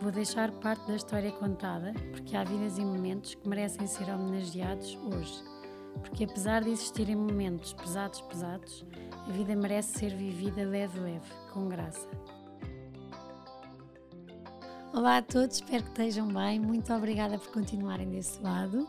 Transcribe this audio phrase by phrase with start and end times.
[0.00, 4.94] Vou deixar parte da história contada, porque há vidas e momentos que merecem ser homenageados
[4.96, 5.42] hoje.
[6.00, 11.66] Porque apesar de existirem momentos pesados, pesados, a vida merece ser vivida leve, leve, com
[11.68, 12.06] graça.
[14.92, 16.60] Olá a todos, espero que estejam bem.
[16.60, 18.86] Muito obrigada por continuarem desse lado.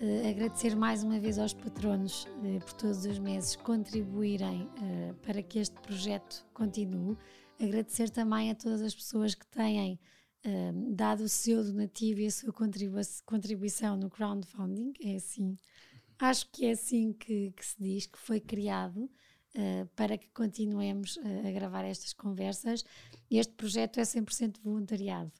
[0.00, 5.42] Uh, agradecer mais uma vez aos patronos uh, por todos os meses contribuírem uh, para
[5.42, 7.16] que este projeto continue.
[7.58, 9.98] Agradecer também a todas as pessoas que têm
[10.92, 14.92] dado o seu donativo e a sua contribui contribuição no crowdfunding.
[15.02, 15.56] É assim,
[16.18, 19.10] acho que é assim que, que se diz, que foi criado
[19.54, 22.84] uh, para que continuemos uh, a gravar estas conversas.
[23.30, 25.32] Este projeto é 100% voluntariado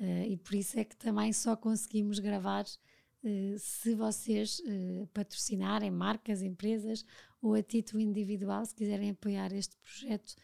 [0.00, 2.64] uh, e por isso é que também só conseguimos gravar
[3.58, 4.62] se vocês
[5.12, 7.04] patrocinarem marcas, empresas
[7.42, 10.36] ou a título individual, se quiserem apoiar este projeto,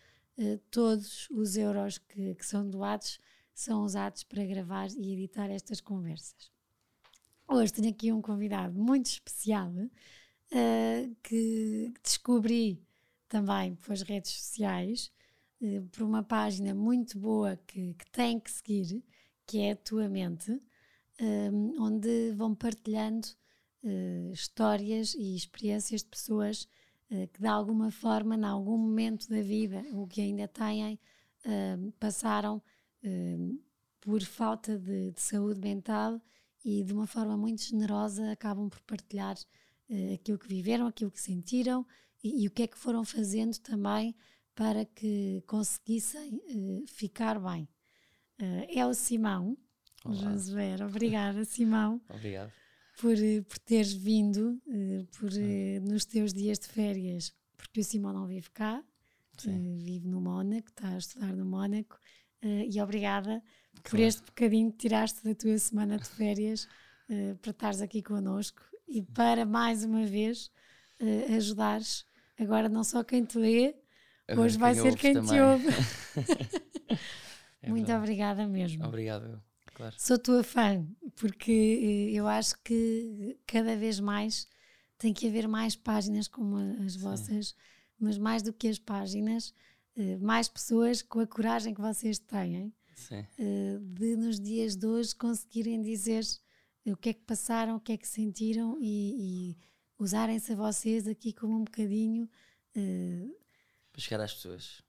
[0.68, 3.20] todos os euros que, que são doados
[3.54, 6.50] são usados para gravar e editar estas conversas.
[7.48, 12.82] Hoje tenho aqui um convidado muito especial uh, que descobri
[13.28, 15.12] também pelas redes sociais,
[15.60, 19.04] uh, por uma página muito boa que, que tem que seguir,
[19.46, 20.60] que é a Tua Mente,
[21.20, 23.26] um, onde vão partilhando
[23.84, 26.68] uh, histórias e experiências de pessoas
[27.10, 30.98] uh, que de alguma forma, em algum momento da vida, ou que ainda têm,
[33.04, 36.20] uh, passaram por falta de, de, saúde mental
[36.64, 39.36] e de uma forma muito generosa acabam por partilhar
[40.12, 41.86] aquilo que viveram, aquilo que sentiram
[42.22, 44.14] e, e, o que é que foram fazendo também
[44.54, 47.68] para que conseguissem uh, ficar bem.
[48.40, 49.56] Uh, é o Simão,
[50.04, 50.14] Olá.
[50.14, 50.76] Josué.
[50.84, 52.00] Obrigada, Simão.
[52.08, 52.52] Obrigado.
[53.00, 55.30] Por, eh, por teres vindo, uh, por
[55.82, 58.84] nos teus dias de férias, porque o Simão não vive cá,
[59.44, 61.98] vive no Mónaco, está a estudar no Mónaco,
[62.42, 63.90] e obrigada claro.
[63.90, 66.66] por este bocadinho que tiraste da tua semana de férias
[67.40, 70.50] para estares aqui connosco e para mais uma vez
[71.36, 72.04] ajudares
[72.42, 73.74] Agora não só quem te lê,
[74.26, 75.30] Agora hoje vai ser quem também.
[75.30, 75.66] te ouve.
[77.62, 77.98] é Muito verdade.
[77.98, 78.84] obrigada mesmo.
[78.84, 79.42] Obrigado,
[79.74, 79.94] claro.
[79.98, 80.84] Sou tua fã,
[81.16, 84.46] porque eu acho que cada vez mais
[84.98, 87.54] tem que haver mais páginas como as vossas, Sim.
[88.00, 89.54] mas mais do que as páginas,
[90.20, 93.26] mais pessoas com a coragem que vocês têm Sim.
[93.38, 96.24] Eh, de nos dias de hoje conseguirem dizer
[96.86, 99.56] o que é que passaram, o que é que sentiram e, e
[99.98, 102.28] usarem-se a vocês aqui como um bocadinho.
[103.92, 104.82] Para chegar às pessoas.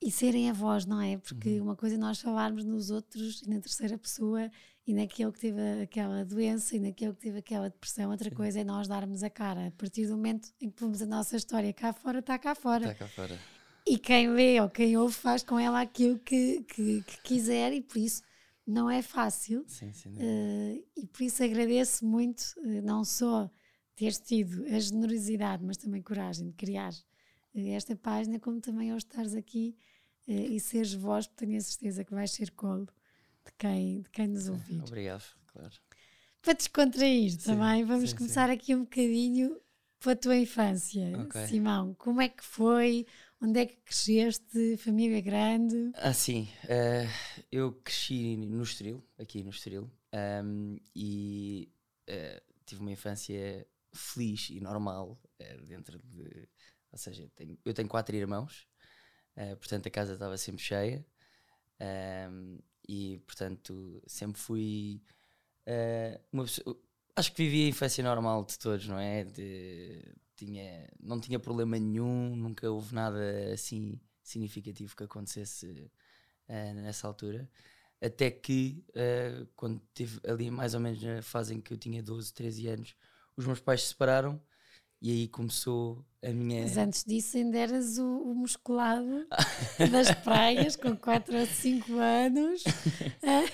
[0.00, 1.16] E serem a voz, não é?
[1.16, 1.64] Porque uhum.
[1.64, 4.50] uma coisa é nós falarmos nos outros e na terceira pessoa
[4.86, 8.36] e naquele que teve aquela doença e naquele que teve aquela depressão, outra Sim.
[8.36, 9.68] coisa é nós darmos a cara.
[9.68, 12.92] A partir do momento em que pomos a nossa história cá fora, está cá fora.
[12.92, 13.38] Está cá fora.
[13.86, 17.80] E quem lê ou quem ouve faz com ela aquilo que, que, que quiser e
[17.80, 18.22] por isso
[18.66, 19.64] não é fácil.
[19.68, 23.48] Sim, sim, uh, e por isso agradeço muito, uh, não só
[23.94, 26.92] teres tido a generosidade, mas também coragem de criar
[27.54, 29.76] eh, esta página, como também ao estares aqui
[30.26, 32.86] uh, e seres vós, porque tenho a certeza que vais ser colo
[33.44, 34.82] de quem, de quem nos ouvir.
[34.82, 35.74] Obrigado, claro.
[36.42, 39.60] Para descontrair também, vamos sim, começar aqui um bocadinho
[39.98, 41.46] pela tua infância, okay.
[41.46, 41.94] Simão.
[41.94, 43.06] Como é que foi?
[43.40, 44.76] Onde é que cresceste?
[44.78, 45.92] Família grande?
[45.94, 46.48] Ah, sim.
[46.64, 49.90] Uh, eu cresci no Estoril, aqui no Estoril,
[50.42, 51.70] um, e
[52.08, 56.48] uh, tive uma infância feliz e normal uh, dentro de.
[56.90, 58.66] Ou seja, tenho, eu tenho quatro irmãos,
[59.58, 61.04] portanto a casa estava sempre cheia
[62.30, 62.58] um,
[62.88, 65.02] e, portanto, sempre fui
[66.32, 66.80] uma pessoa.
[67.14, 69.24] Acho que vivi a infância normal de todos, não é?
[69.24, 70.00] De,
[70.36, 73.18] tinha, não tinha problema nenhum, nunca houve nada
[73.52, 75.90] assim significativo que acontecesse
[76.48, 77.48] nessa altura
[78.00, 82.02] até que uh, quando tive ali mais ou menos na fase em que eu tinha
[82.02, 82.96] 12, 13 anos,
[83.36, 84.40] os meus pais se separaram
[85.00, 86.62] e aí começou a minha.
[86.62, 89.26] Mas antes disso ainda eras o, o musculado
[89.90, 92.64] das praias com 4 ou 5 anos.
[93.28, 93.44] Ah,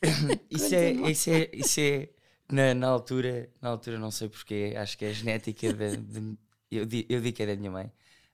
[0.50, 2.08] isso, é, isso é, isso é
[2.50, 6.38] na, na, altura, na altura não sei porquê, acho que é genética de, de
[6.70, 7.86] eu, eu digo que é da minha mãe.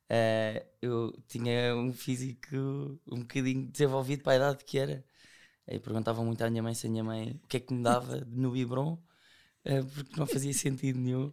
[0.09, 2.55] Uh, eu tinha um físico
[3.11, 5.05] um bocadinho desenvolvido para a idade que era.
[5.67, 7.83] Aí perguntavam muito à minha mãe se a minha mãe o que é que me
[7.83, 11.29] dava no Bibron uh, porque não fazia sentido nenhum.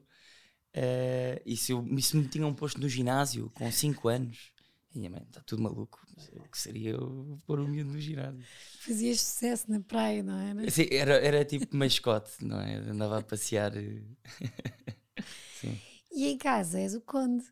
[0.75, 4.52] Uh, e se, eu, se me tinham posto no ginásio com 5 anos,
[4.95, 6.05] minha mãe, está tudo maluco.
[6.33, 8.43] O que seria eu pôr o miúdo no ginásio?
[8.79, 10.69] Fazias sucesso na praia, não é?
[10.69, 12.75] Sim, era, era tipo mascote, não é?
[12.75, 13.73] Andava a passear.
[15.59, 15.79] Sim.
[16.11, 17.45] E em casa és o conde?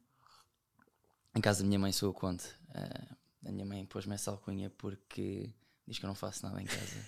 [1.36, 2.44] Em casa da minha mãe sou o conde.
[2.70, 3.16] Uh,
[3.46, 5.52] a minha mãe pôs-me essa alcunha porque
[5.88, 7.06] diz que eu não faço nada em casa.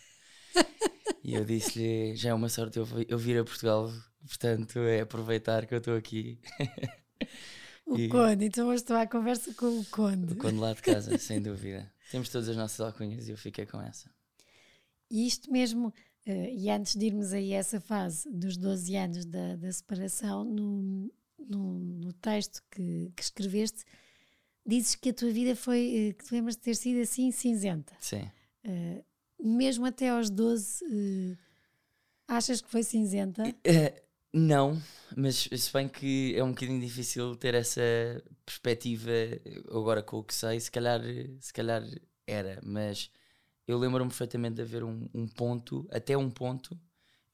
[1.23, 3.91] e eu disse-lhe: já é uma sorte eu, eu vir a Portugal,
[4.27, 6.39] portanto é aproveitar que eu estou aqui.
[7.93, 8.09] o e...
[8.09, 10.33] Conde, então hoje estou à conversa com o Conde.
[10.33, 11.91] O Conde lá de casa, sem dúvida.
[12.11, 14.09] Temos todas as nossas alcunhas e eu fiquei com essa.
[15.09, 19.25] E isto mesmo, uh, e antes de irmos aí a essa fase dos 12 anos
[19.25, 23.83] da, da separação, no, no, no texto que, que escreveste,
[24.65, 27.93] dizes que a tua vida foi, uh, que te lembras de ter sido assim cinzenta.
[27.99, 28.29] Sim.
[28.65, 29.03] Uh,
[29.43, 31.37] mesmo até aos 12, uh,
[32.27, 33.43] achas que foi cinzenta?
[33.43, 34.81] Uh, não,
[35.15, 37.81] mas se bem que é um bocadinho difícil ter essa
[38.45, 39.11] perspectiva
[39.69, 41.01] agora com o que sei, se calhar,
[41.39, 41.83] se calhar
[42.25, 43.11] era, mas
[43.67, 46.79] eu lembro-me perfeitamente de haver um, um, ponto, até um ponto,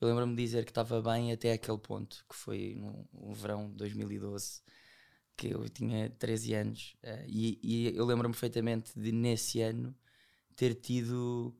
[0.02, 3.70] eu lembro-me de dizer que estava bem até aquele ponto, que foi no, no verão
[3.70, 4.62] de 2012,
[5.38, 9.96] que eu tinha 13 anos, uh, e, e eu lembro-me perfeitamente de nesse ano
[10.56, 11.56] ter tido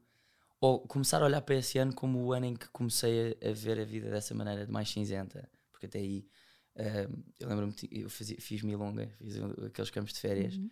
[0.62, 3.54] ou começar a olhar para esse ano como o ano em que comecei a, a
[3.54, 6.28] ver a vida dessa maneira de mais cinzenta, porque até aí
[6.76, 9.36] uh, eu lembro-me, eu fazia, fiz Milonga, fiz
[9.66, 10.70] aqueles campos de férias, uhum.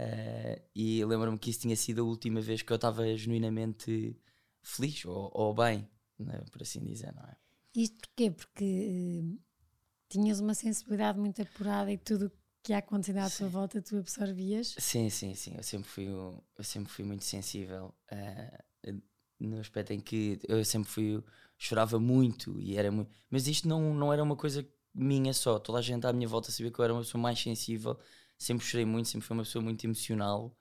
[0.00, 4.16] uh, e lembro-me que isso tinha sido a última vez que eu estava genuinamente
[4.62, 5.88] feliz ou, ou bem,
[6.18, 7.36] né, por assim dizer, não é?
[7.74, 8.30] Isto porquê?
[8.30, 9.38] Porque uh,
[10.08, 14.74] tinhas uma sensibilidade muito apurada e tudo que há quantidade à tua volta tu absorvias?
[14.78, 15.54] Sim, sim, sim.
[15.56, 17.94] Eu sempre fui, eu sempre fui muito sensível.
[18.10, 18.65] Uh,
[19.38, 21.22] no aspecto em que eu sempre fui
[21.58, 25.58] chorava muito e era muito mas isto não, não era uma coisa minha só.
[25.58, 27.98] Toda a gente à minha volta sabia que eu era uma pessoa mais sensível
[28.38, 30.56] sempre chorei muito sempre fui uma pessoa muito emocional.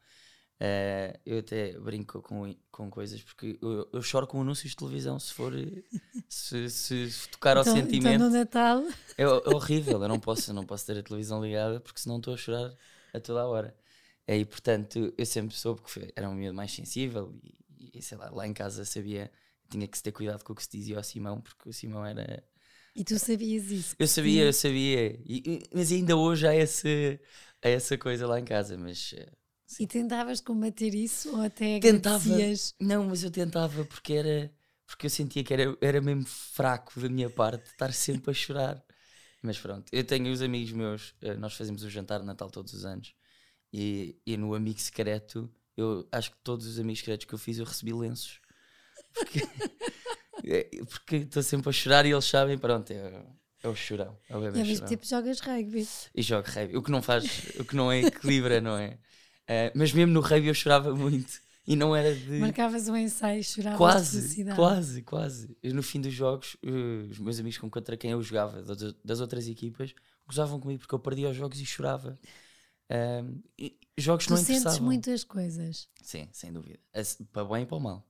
[0.56, 5.20] Uh, eu até brinco com, com coisas porque eu, eu, choro com anúncios de televisão
[5.20, 5.52] se for
[6.30, 8.16] se, se, tocar então, ao sentimento.
[8.16, 8.82] então no Natal
[9.18, 12.34] é, é, horrível eu não posso não posso ter a televisão ligada porque senão estou
[12.34, 12.74] a chorar
[13.14, 13.76] a toda a hora.
[14.26, 17.54] E portanto eu sempre soube que era um medo mais sensível e
[17.94, 19.32] e sei lá, lá em casa sabia,
[19.70, 22.06] tinha que se ter cuidado com o que se dizia ao Simão, porque o Simão
[22.06, 22.44] era.
[22.96, 23.96] E tu sabias isso?
[24.00, 24.48] Eu sabia, sim.
[24.48, 25.20] eu sabia.
[25.26, 27.20] E, mas ainda hoje há, esse,
[27.64, 29.14] há essa coisa lá em casa, mas.
[29.18, 29.32] Eh,
[29.66, 29.84] sim.
[29.84, 32.24] E tentavas combater isso ou até tentava
[32.80, 34.54] Não, mas eu tentava porque era
[34.88, 38.86] porque eu sentia que era, era mesmo fraco da minha parte estar sempre a chorar.
[39.42, 42.74] Mas pronto, eu tenho os amigos meus, eh, nós fazemos o jantar de Natal todos
[42.74, 43.14] os anos
[43.72, 47.58] e, e no amigo secreto eu acho que todos os amigos secretos que eu fiz
[47.58, 48.40] eu recebi lenços.
[49.14, 49.40] Porque
[50.46, 53.26] é, porque estou sempre a chorar e eles sabem, pronto, é,
[53.64, 54.18] é o chorão.
[54.30, 55.88] É o bebê e ao mesmo tempo jogas rugby.
[56.14, 56.78] E jogo rugby.
[56.78, 57.26] O que não faz,
[57.60, 58.98] o que não é equilibra, não é?
[59.48, 61.46] Uh, mas mesmo no rugby eu chorava muito.
[61.68, 62.40] E não era de.
[62.40, 65.58] Marcavas um ensaio e choravas quase, Quase, quase.
[65.64, 66.56] Eu, no fim dos jogos,
[67.10, 68.62] os meus amigos com contra quem eu jogava,
[69.04, 69.94] das outras equipas,
[70.28, 72.20] gozavam comigo porque eu perdia os jogos e chorava.
[72.92, 73.42] Um,
[73.98, 74.72] jogos tu não interessavam.
[74.72, 75.90] sentes muitas coisas.
[76.02, 76.80] Sim, sem dúvida.
[77.32, 78.08] Para bem e para o mal.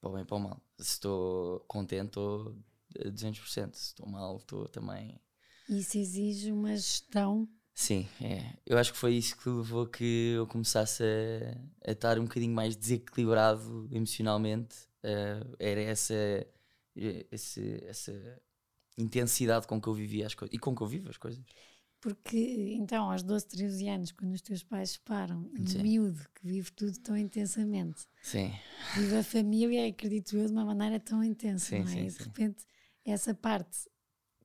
[0.00, 0.60] Para bem e para o mal.
[0.78, 2.56] Se estou contente, estou
[2.98, 3.74] a 200%.
[3.74, 5.20] Se estou mal, estou também.
[5.68, 7.48] Isso exige uma gestão.
[7.74, 8.54] Sim, é.
[8.64, 12.54] Eu acho que foi isso que levou que eu começasse a, a estar um bocadinho
[12.54, 14.76] mais desequilibrado emocionalmente.
[15.04, 16.14] Uh, era essa,
[17.30, 18.42] essa, essa
[18.96, 21.44] intensidade com que eu vivia as coisas e com que eu vivo as coisas.
[22.06, 26.70] Porque então, aos 12, 13 anos, quando os teus pais separam, um miúdo que vive
[26.70, 28.54] tudo tão intensamente, sim.
[28.94, 31.90] vive a família, acredito eu, de uma maneira tão intensa, sim, não é?
[31.90, 32.64] Sim, e de repente,
[33.04, 33.90] essa parte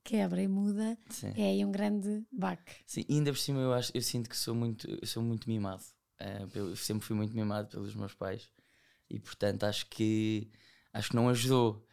[0.04, 0.98] quebra e muda,
[1.36, 2.74] é aí um grande baque.
[2.88, 5.84] Sim, e ainda por cima eu, acho, eu sinto que sou muito, sou muito mimado.
[6.52, 8.50] Pelo, sempre fui muito mimado pelos meus pais
[9.08, 10.50] e portanto acho que
[10.94, 11.88] acho que não ajudou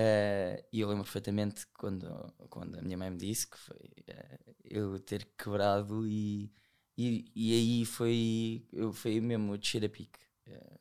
[0.00, 2.08] Uh, e eu lembro perfeitamente quando,
[2.48, 6.50] quando a minha mãe me disse que foi uh, eu ter quebrado e,
[6.96, 10.18] e, e, aí foi, eu, foi mesmo descer a pique.
[10.46, 10.80] Uh,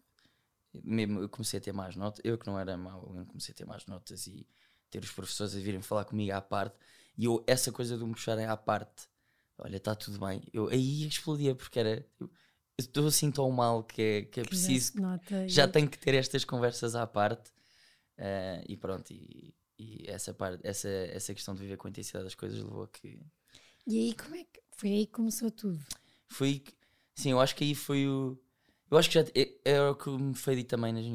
[0.85, 3.55] mesmo eu comecei a ter mais notas, eu que não era mau, eu comecei a
[3.57, 4.47] ter mais notas e
[4.89, 6.77] ter os professores a virem falar comigo à parte.
[7.17, 9.09] E eu, essa coisa de me puxarem à parte,
[9.57, 12.05] olha, está tudo bem, eu aí explodia porque era.
[12.19, 12.29] Eu,
[12.77, 14.93] estou assim tão mal que é, que é que preciso.
[15.49, 17.51] Já tenho que ter estas conversas à parte
[18.19, 22.25] Uh, e pronto, e, e, essa, parte, essa, essa questão de viver com a intensidade
[22.25, 23.25] das coisas levou a que.
[23.87, 24.59] E aí, como é que.
[24.73, 25.79] Foi aí que começou tudo?
[26.27, 26.61] Foi.
[27.15, 28.37] Sim, eu acho que aí foi o.
[28.91, 29.25] Eu acho que já.
[29.33, 31.05] É, é o que me foi dito também nas,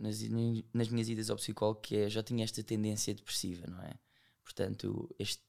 [0.00, 3.94] nas, nas minhas idas ao psicólogo, que é já tinha esta tendência depressiva, não é?
[4.42, 5.42] Portanto, este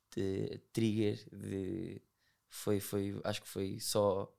[0.72, 2.01] trigger de
[2.50, 4.32] foi, foi, acho que foi só.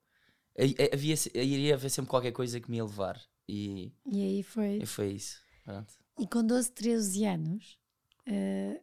[0.92, 3.20] Havia, iria haver sempre qualquer coisa que me ia levar.
[3.48, 4.78] E, e aí foi.
[4.82, 5.40] E foi isso.
[5.64, 5.92] Pronto.
[6.20, 7.78] E com 12, 13 anos,
[8.28, 8.80] uh,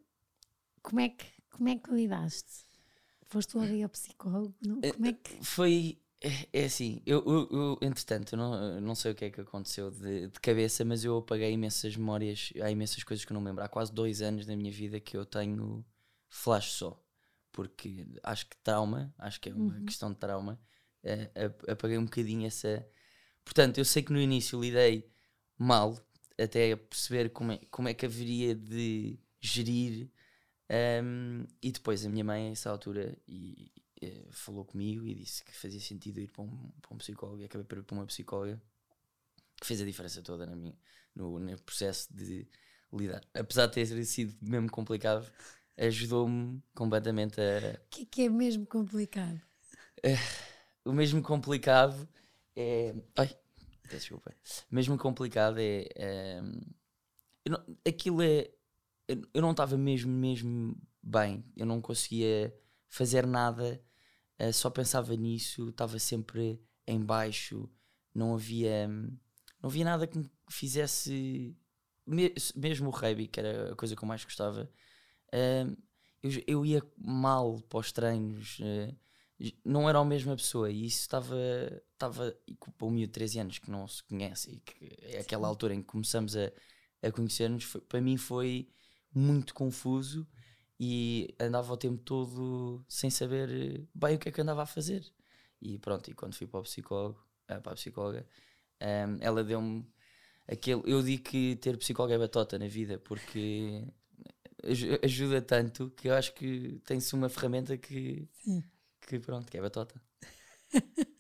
[0.82, 2.66] como, é que, como é que lidaste?
[3.28, 4.56] Foste aí ao psicólogo?
[4.66, 4.82] Não?
[4.82, 5.46] Como é que.
[5.46, 6.02] Foi.
[6.20, 9.92] É, é assim, eu, eu, eu entretanto, não, não sei o que é que aconteceu
[9.92, 13.64] de, de, cabeça, mas eu apaguei imensas memórias, há imensas coisas que eu não lembro.
[13.64, 15.86] Há quase dois anos da minha vida que eu tenho
[16.28, 17.00] flash só,
[17.52, 19.86] porque acho que trauma, acho que é uma uhum.
[19.86, 20.60] questão de trauma,
[21.68, 22.84] apaguei um bocadinho essa.
[23.46, 25.08] Portanto, eu sei que no início lidei
[25.56, 25.96] mal,
[26.40, 30.10] até perceber como é, como é que haveria de gerir,
[31.04, 35.44] um, e depois a minha mãe, a essa altura, e, eh, falou comigo e disse
[35.44, 38.06] que fazia sentido ir para um, para um psicólogo e acabei por ir para uma
[38.06, 38.62] psicóloga
[39.60, 40.78] que fez a diferença toda na minha,
[41.16, 42.48] no, no processo de
[42.94, 43.22] lidar.
[43.34, 45.30] Apesar de ter sido mesmo complicado,
[45.78, 47.80] ajudou-me completamente a.
[47.86, 49.42] O que é, que é mesmo complicado?
[50.86, 52.08] o mesmo complicado
[52.56, 52.94] é.
[53.16, 53.36] Ai,
[53.90, 54.34] desculpa.
[54.70, 55.88] Mesmo complicado é.
[55.96, 56.42] é
[57.50, 58.50] não, aquilo é.
[59.34, 61.46] Eu não estava mesmo, mesmo bem.
[61.56, 62.54] Eu não conseguia
[62.90, 63.82] fazer nada
[64.40, 67.70] uh, só pensava nisso, estava sempre em baixo,
[68.14, 71.56] não havia, não havia nada que me fizesse,
[72.56, 74.70] mesmo o rugby, que era a coisa que eu mais gostava,
[75.34, 75.78] uh,
[76.24, 78.96] eu, eu ia mal para os treinos, uh,
[79.64, 81.36] não era a mesma pessoa e isso estava,
[81.98, 82.36] estava
[82.78, 85.74] para o miúdo de 13 anos que não se conhece e que é aquela altura
[85.74, 86.52] em que começamos a,
[87.02, 88.70] a conhecer-nos, para mim foi
[89.14, 90.28] muito confuso
[90.80, 95.06] e andava o tempo todo sem saber bem o que é que andava a fazer.
[95.60, 98.28] E pronto, e quando fui para o psicólogo, ah, para a psicóloga,
[98.82, 99.84] um, ela deu-me
[100.48, 100.84] aquele.
[100.86, 103.88] Eu digo que ter psicólogo é batota na vida, porque
[105.04, 108.64] ajuda tanto que eu acho que tem-se uma ferramenta que, Sim.
[109.02, 110.00] que pronto, que é batota.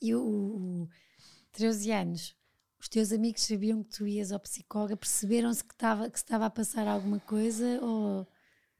[0.00, 0.88] e o, o
[1.52, 2.36] 13 anos,
[2.80, 6.46] os teus amigos sabiam que tu ias ao psicólogo, perceberam-se que, estava, que se estava
[6.46, 8.26] a passar alguma coisa ou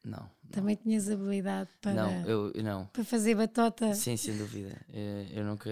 [0.05, 0.31] não.
[0.51, 0.83] Também não.
[0.83, 2.87] tinhas habilidade para, não, eu, não.
[2.87, 3.93] para fazer batota?
[3.95, 4.81] Sim, sem dúvida.
[4.89, 5.71] Eu, eu nunca,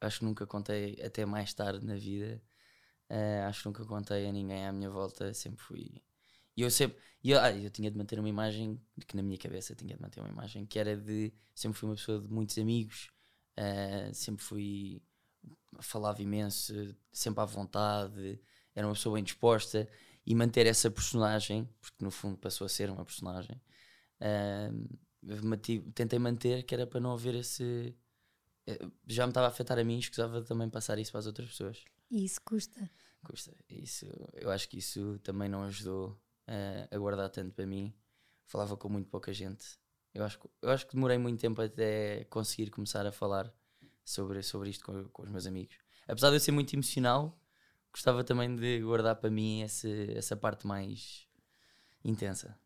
[0.00, 2.40] acho que nunca contei até mais tarde na vida.
[3.10, 5.34] Uh, acho que nunca contei a ninguém à minha volta.
[5.34, 6.02] Sempre fui.
[6.56, 6.98] E eu sempre.
[7.24, 10.20] Eu, ah, eu tinha de manter uma imagem, que na minha cabeça tinha de manter
[10.20, 11.32] uma imagem, que era de.
[11.54, 13.10] Sempre fui uma pessoa de muitos amigos,
[13.58, 15.02] uh, sempre fui.
[15.80, 18.40] Falava imenso, sempre à vontade,
[18.74, 19.88] era uma pessoa bem disposta
[20.26, 23.60] e manter essa personagem, porque no fundo passou a ser uma personagem,
[24.20, 27.96] uh, tentei manter que era para não haver esse.
[28.66, 31.48] Eh, já me estava a afetar a mim, escusava também passar isso para as outras
[31.48, 31.84] pessoas.
[32.10, 32.90] E isso custa?
[33.24, 33.54] Custa.
[33.68, 37.94] Isso, eu acho que isso também não ajudou uh, a guardar tanto para mim.
[38.46, 39.78] Falava com muito pouca gente.
[40.12, 43.52] Eu acho, eu acho que demorei muito tempo até conseguir começar a falar
[44.04, 45.76] sobre, sobre isto com, com os meus amigos.
[46.06, 47.38] Apesar de eu ser muito emocional,
[47.92, 51.28] gostava também de guardar para mim esse, essa parte mais
[52.04, 52.58] intensa.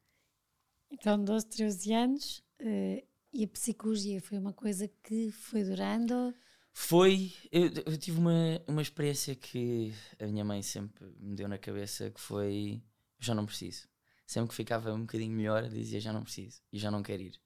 [0.91, 6.33] Então, 12, 13 anos, uh, e a psicologia foi uma coisa que foi durando?
[6.73, 11.59] Foi, eu, eu, tive uma, uma experiência que a minha mãe sempre me deu na
[11.59, 12.83] cabeça que foi,
[13.19, 13.89] já não preciso.
[14.35, 17.41] Sempre que ficava um bocadinho melhor, dizia já não preciso e já não quero ir.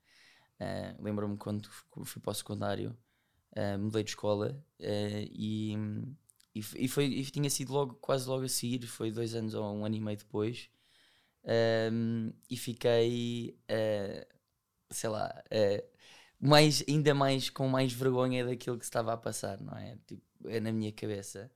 [0.59, 1.69] Uh, Lembro-me quando
[2.05, 2.97] fui para o secundário,
[3.57, 5.77] uh, mudei de escola e
[6.55, 9.65] e, e, foi, e tinha sido logo, quase logo a seguir, foi dois anos ou
[9.77, 10.71] um ano e meio depois.
[12.51, 14.27] E fiquei, uh,
[14.91, 15.89] sei lá, uh,
[16.41, 19.99] mais, ainda mais com mais vergonha daquilo que estava a passar, não é?
[20.07, 21.51] Tipo, é na minha cabeça.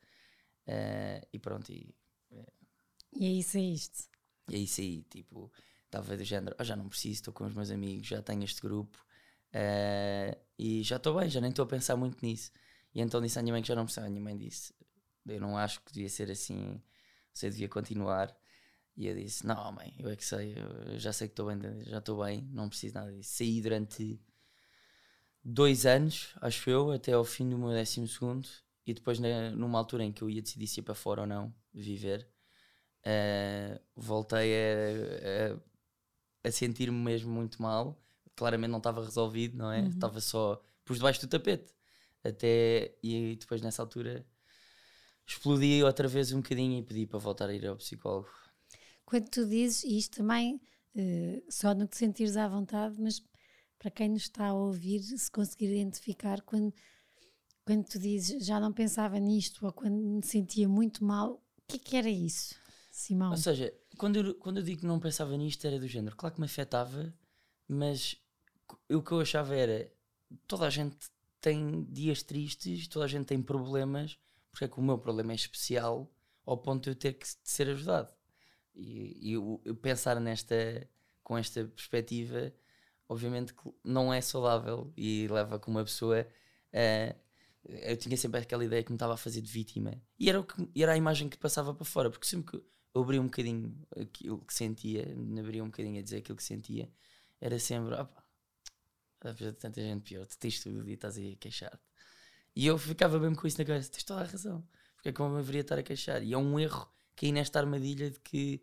[0.69, 1.73] Uh, e pronto.
[1.73, 1.95] E,
[3.13, 4.12] e aí saíste.
[4.49, 5.51] E aí saí, tipo,
[5.87, 8.61] estava do género, oh, já não preciso, estou com os meus amigos, já tenho este
[8.61, 8.99] grupo
[10.59, 12.51] e já estou bem, já nem estou a pensar muito nisso.
[12.95, 14.07] E então disse à minha mãe que já não precisava.
[14.07, 14.75] A minha mãe disse:
[15.27, 16.81] eu não acho que devia ser assim,
[17.33, 18.37] você devia continuar.
[18.97, 21.59] E eu disse: Não, mãe, eu é que sei, eu já sei que estou bem,
[21.85, 23.37] já estou bem, não preciso nada disso.
[23.37, 24.21] Saí durante
[25.45, 28.49] dois anos, acho eu, até ao fim do meu décimo segundo.
[28.87, 29.19] E depois,
[29.55, 32.29] numa altura em que eu ia decidir se ia para fora ou não viver,
[33.07, 35.55] uh, voltei a,
[36.45, 37.99] a, a sentir-me mesmo muito mal.
[38.35, 39.81] Claramente não estava resolvido, não é?
[39.81, 39.89] Uhum.
[39.89, 41.73] Estava só por debaixo do tapete.
[42.25, 44.25] Até, e depois nessa altura
[45.27, 48.29] explodi outra vez um bocadinho e pedi para voltar a ir ao psicólogo.
[49.05, 50.61] Quando tu dizes isto também,
[50.95, 53.23] uh, só no que te sentires à vontade, mas
[53.79, 56.73] para quem nos está a ouvir, se conseguir identificar, quando,
[57.65, 61.77] quando tu dizes já não pensava nisto ou quando me sentia muito mal, o que
[61.77, 62.55] é que era isso,
[62.93, 63.31] Simão?
[63.31, 66.15] Ou seja, quando eu, quando eu digo que não pensava nisto, era do género.
[66.15, 67.13] Claro que me afetava,
[67.67, 68.17] mas
[68.91, 69.91] o que eu achava era:
[70.47, 70.97] toda a gente
[71.41, 74.19] tem dias tristes, toda a gente tem problemas,
[74.51, 76.13] porque é que o meu problema é especial
[76.45, 78.13] ao ponto de eu ter que ser ajudado.
[78.75, 80.87] E, e eu, eu pensar nesta,
[81.23, 82.53] com esta perspectiva,
[83.09, 86.27] obviamente que não é saudável e leva com uma pessoa
[86.75, 87.17] a.
[87.65, 89.95] eu tinha sempre aquela ideia que me estava a fazer de vítima.
[90.19, 93.03] E era, o que, era a imagem que passava para fora, porque sempre que eu
[93.03, 96.91] abria um bocadinho aquilo que sentia, me abria um bocadinho a dizer aquilo que sentia,
[97.41, 98.25] era sempre, opa,
[99.35, 101.83] de tanta gente pior, tu tens tudo e estás aí a queixar-te.
[102.55, 105.21] E eu ficava mesmo com isso na cabeça, tens toda a razão, porque é que
[105.21, 106.23] eu me deveria estar a queixar?
[106.23, 108.63] E é um erro cair nesta armadilha de que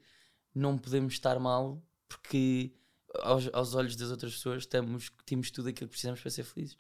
[0.54, 2.74] não podemos estar mal porque
[3.22, 6.78] aos, aos olhos das outras pessoas estamos, temos tudo aquilo que precisamos para ser felizes.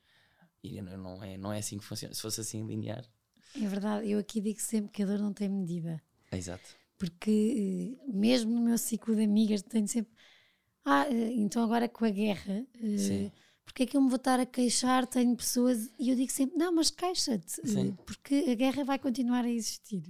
[0.63, 2.13] E não é, não é assim que funciona.
[2.13, 3.05] Se fosse assim linear.
[3.55, 6.01] É verdade, eu aqui digo sempre que a dor não tem medida.
[6.31, 6.75] Exato.
[6.99, 10.13] Porque eh, mesmo no meu ciclo de amigas tenho sempre.
[10.85, 12.63] Ah, eh, então agora com a guerra.
[12.79, 13.31] Eh, Sim
[13.65, 15.05] porque é que eu me vou estar a queixar?
[15.05, 15.91] Tenho pessoas.
[15.99, 17.61] E eu digo sempre: não, mas queixa-te,
[18.03, 20.01] porque a guerra vai continuar a existir.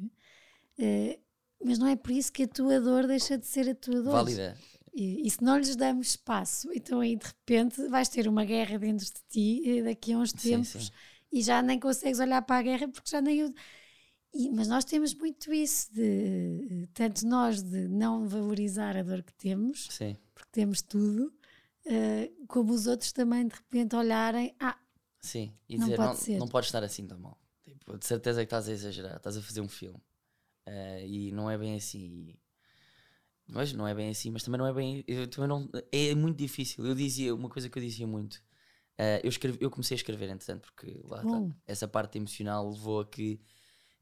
[1.63, 4.13] Mas não é por isso que a tua dor deixa de ser a tua dor.
[4.13, 4.57] Válida.
[4.93, 8.77] E, e, se não lhes damos espaço, então aí de repente vais ter uma guerra
[8.79, 10.91] dentro de ti daqui a uns tempos sim, sim.
[11.31, 13.53] e já nem consegues olhar para a guerra porque já nem.
[14.33, 19.33] E, mas nós temos muito isso de tanto nós de não valorizar a dor que
[19.33, 20.15] temos, sim.
[20.35, 21.33] porque temos tudo,
[21.85, 24.77] uh, como os outros também de repente olharem, ah,
[25.19, 26.37] sim, e não dizer, pode não, ser.
[26.37, 27.39] não pode estar assim tão mal.
[27.65, 29.99] Tipo, de certeza que estás a exagerar, estás a fazer um filme
[30.67, 32.35] uh, e não é bem assim.
[33.51, 35.03] Mas não é bem assim, mas também não é bem.
[35.07, 36.85] Eu, também não, é muito difícil.
[36.85, 38.35] Eu dizia, uma coisa que eu dizia muito.
[38.99, 42.99] Uh, eu, escrevi, eu comecei a escrever, entretanto, porque lá tá, essa parte emocional levou
[42.99, 43.39] a que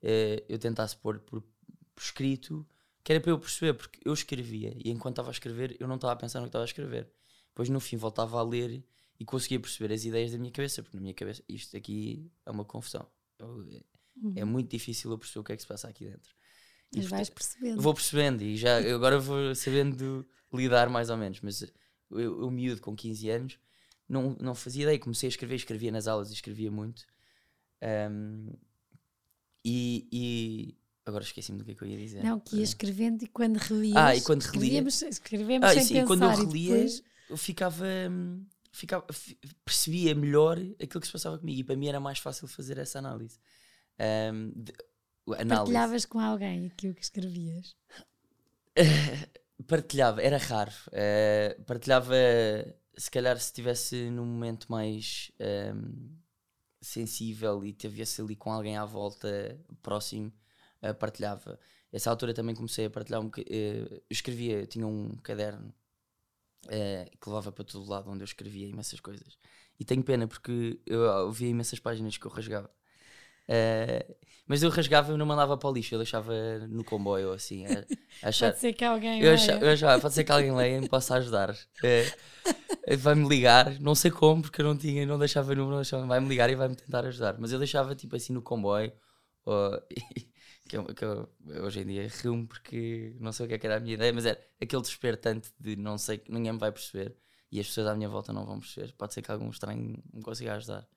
[0.03, 2.67] uh, eu tentasse pôr por, por, escrito,
[3.03, 5.95] que era para eu perceber, porque eu escrevia e enquanto estava a escrever, eu não
[5.95, 7.09] estava a pensar no que estava a escrever.
[7.49, 8.83] Depois no fim voltava a ler
[9.19, 12.51] e conseguia perceber as ideias da minha cabeça, porque na minha cabeça isto aqui é
[12.51, 13.07] uma confusão.
[13.39, 14.33] Eu, uhum.
[14.35, 16.35] É muito difícil eu perceber o que é que se passa aqui dentro.
[16.93, 17.81] E, mas vais percebendo.
[17.81, 21.41] Vou percebendo e já agora vou sabendo lidar mais ou menos.
[21.41, 21.61] Mas
[22.11, 23.59] eu, eu miúdo com 15 anos
[24.07, 24.99] não, não fazia ideia.
[24.99, 27.05] Comecei a escrever, escrevia nas aulas e escrevia muito.
[28.11, 28.53] Um,
[29.69, 32.23] e, e, agora esqueci-me do que, é que eu ia dizer.
[32.23, 33.97] Não, que ia escrevendo e quando relias.
[33.97, 34.81] Ah, e quando relia.
[34.87, 36.03] Escrevemos ah, sem sim, pensar.
[36.03, 37.85] E quando eu relia, depois eu ficava,
[38.71, 39.05] ficava,
[39.65, 42.99] percebia melhor aquilo que se passava comigo e para mim era mais fácil fazer essa
[42.99, 43.37] análise.
[43.99, 44.71] Um, de,
[45.33, 45.49] análise.
[45.49, 47.75] Partilhavas com alguém aquilo que escrevias?
[49.67, 50.71] partilhava, era raro.
[50.87, 52.15] Uh, partilhava,
[52.95, 55.29] se calhar, se estivesse num momento mais
[55.75, 56.15] um,
[56.81, 60.31] sensível e tivesse ali com alguém à volta, próximo,
[60.83, 61.59] uh, partilhava.
[61.91, 65.73] Essa altura também comecei a partilhar um uh, eu escrevia, eu tinha um caderno
[66.65, 69.37] uh, que levava para todo lado onde eu escrevia imensas coisas.
[69.79, 72.69] E tenho pena porque eu via imensas páginas que eu rasgava.
[73.49, 76.33] Uh, mas eu rasgava e não mandava para o lixo, eu deixava
[76.69, 77.65] no comboio assim.
[77.65, 80.77] A, achar, pode ser que alguém eu achava, eu achava, pode ser que alguém leia
[80.77, 81.51] e me possa ajudar.
[81.51, 86.49] Uh, vai-me ligar, não sei como, porque eu não tinha, não deixava número, vai-me ligar
[86.49, 87.35] e vai-me tentar ajudar.
[87.37, 88.91] Mas eu deixava tipo assim no comboio.
[89.45, 89.81] Uh,
[90.67, 91.29] que, eu, que eu,
[91.63, 94.13] hoje em dia rio porque não sei o que, é que era a minha ideia,
[94.13, 97.15] mas era aquele desespero tanto de não sei, ninguém me vai perceber
[97.51, 98.93] e as pessoas à minha volta não vão perceber.
[98.93, 100.87] Pode ser que algum estranho me consiga ajudar.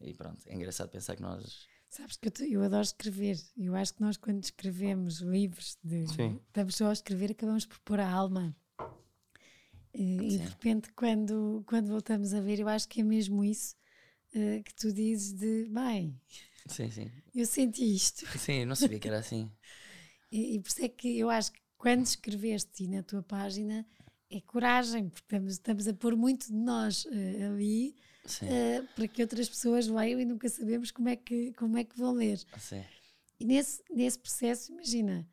[0.00, 1.66] E pronto, é engraçado pensar que nós.
[1.96, 3.38] Sabes que eu, eu adoro escrever.
[3.56, 6.38] Eu acho que nós, quando escrevemos livros de, Sim.
[6.52, 8.54] da pessoa a escrever, acabamos por pôr a alma.
[9.94, 13.74] E, e, de repente, quando, quando voltamos a ver, eu acho que é mesmo isso
[14.34, 16.20] uh, que tu dizes de bem,
[16.68, 17.10] Sim, sim.
[17.34, 18.26] Eu senti isto.
[18.38, 19.50] Sim, eu não sabia que era assim.
[20.30, 23.86] e, e por isso é que eu acho que quando escreveste na tua página
[24.28, 27.94] é coragem, porque estamos, estamos a pôr muito de nós uh, ali
[28.42, 31.98] uh, para que outras pessoas leiam e nunca sabemos como é que, como é que
[31.98, 32.38] vão ler.
[32.58, 32.84] Sim.
[33.38, 35.28] E nesse, nesse processo, imagina,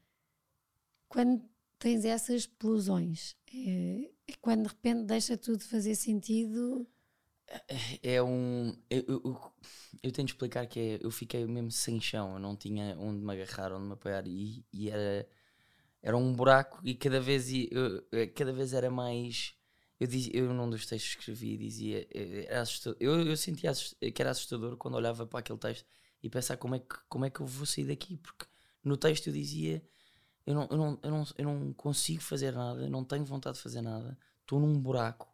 [1.08, 1.43] quando
[1.79, 6.88] tens essas explosões, é, é quando de repente deixa tudo fazer sentido
[8.01, 8.75] é um.
[8.89, 9.53] Eu, eu,
[10.01, 13.23] eu, tenho de explicar que é, eu fiquei mesmo sem chão, eu não tinha onde
[13.23, 15.27] me agarrar, onde me apoiar, e, e era,
[16.01, 18.03] era um buraco, e cada vez, eu,
[18.36, 19.53] cada vez era mais.
[20.03, 22.05] Eu, dizia, eu num dos textos que escrevi dizia.
[22.11, 22.65] Era
[22.99, 23.71] eu, eu sentia
[24.13, 25.85] que era assustador quando olhava para aquele texto
[26.21, 28.45] e pensar como é que, como é que eu vou sair daqui, porque
[28.83, 29.81] no texto eu dizia.
[30.45, 33.63] Eu não, eu, não, eu, não, eu não consigo fazer nada, não tenho vontade de
[33.63, 35.33] fazer nada, estou num buraco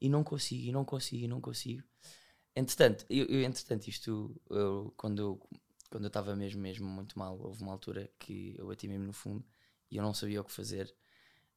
[0.00, 1.84] e não consigo, e não consigo, e não consigo.
[2.56, 5.48] Entretanto, eu, eu entretanto isto, eu, quando eu
[5.88, 9.12] quando eu estava mesmo, mesmo muito mal, houve uma altura que eu bati mesmo no
[9.12, 9.44] fundo
[9.90, 10.92] e eu não sabia o que fazer.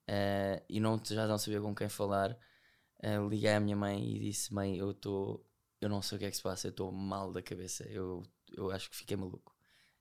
[0.09, 2.31] Uh, e não, já não sabia com quem falar,
[3.03, 5.45] uh, liguei à minha mãe e disse: Mãe, eu estou.
[5.81, 8.23] Eu não sei o que é que se passa, eu estou mal da cabeça, eu,
[8.55, 9.53] eu acho que fiquei maluco.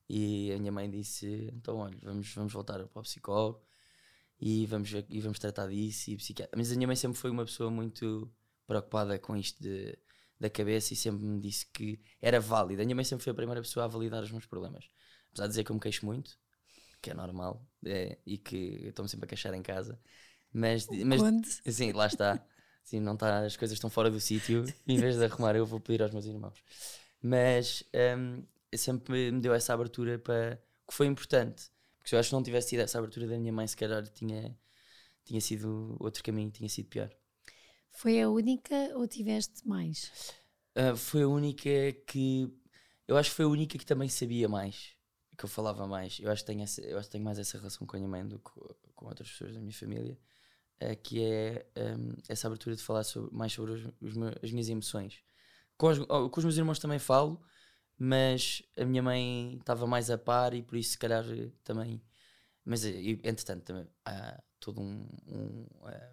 [0.08, 3.62] E a minha mãe disse: Então, olha, vamos, vamos voltar para o psicólogo
[4.40, 6.10] e vamos, e vamos tratar disso.
[6.10, 6.56] E psiquiatra.
[6.56, 8.30] Mas a minha mãe sempre foi uma pessoa muito
[8.66, 9.98] preocupada com isto de,
[10.38, 12.82] da cabeça e sempre me disse que era válido.
[12.82, 14.88] A minha mãe sempre foi a primeira pessoa a validar os meus problemas.
[15.30, 16.38] Apesar de dizer que eu me queixo muito,
[17.02, 20.00] que é normal, é, e que estou-me sempre a queixar em casa.
[20.52, 21.20] Mas, mas
[21.66, 22.46] sim, lá está.
[22.84, 24.64] Sim, não está, as coisas estão fora do sítio.
[24.86, 26.62] Em vez de arrumar, eu vou pedir aos meus irmãos.
[27.20, 27.82] Mas
[28.18, 31.70] um, sempre me deu essa abertura para que foi importante.
[31.98, 34.06] Porque se eu acho que não tivesse tido essa abertura da minha mãe, se calhar
[34.08, 34.56] tinha,
[35.24, 37.10] tinha sido outro caminho, tinha sido pior.
[37.90, 40.32] Foi a única ou tiveste mais?
[40.76, 41.70] Uh, foi a única
[42.06, 42.48] que.
[43.06, 44.96] Eu acho que foi a única que também sabia mais
[45.36, 46.18] que eu falava mais.
[46.20, 48.08] Eu acho que tenho, essa, eu acho que tenho mais essa relação com a minha
[48.08, 48.50] mãe do que
[48.94, 50.18] com outras pessoas da minha família,
[50.78, 51.66] é, que é
[51.96, 55.22] um, essa abertura de falar sobre, mais sobre os, os meus, as minhas emoções.
[55.76, 57.40] Com os, com os meus irmãos também falo,
[57.98, 61.24] mas a minha mãe estava mais a par e por isso, se calhar,
[61.64, 62.02] também.
[62.64, 66.12] Mas, entretanto, também, há todo um, um, eh,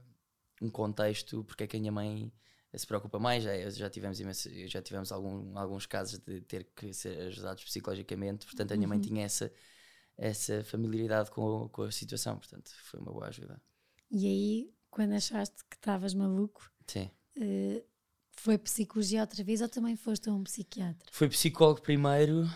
[0.61, 2.31] um contexto porque é que a minha mãe
[2.77, 3.43] se preocupa mais.
[3.43, 8.45] Já, já tivemos, imenso, já tivemos algum, alguns casos de ter que ser ajudados psicologicamente,
[8.45, 9.03] portanto a minha mãe uhum.
[9.03, 9.51] tinha essa,
[10.17, 13.61] essa familiaridade com, com a situação, portanto foi uma boa ajuda.
[14.11, 17.09] E aí, quando achaste que estavas maluco, Sim.
[17.37, 17.83] Uh,
[18.39, 21.09] foi psicologia outra vez ou também foste a um psiquiatra?
[21.11, 22.47] Foi psicólogo primeiro,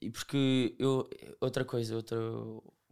[0.00, 1.08] e porque eu,
[1.40, 2.16] outra coisa, outra,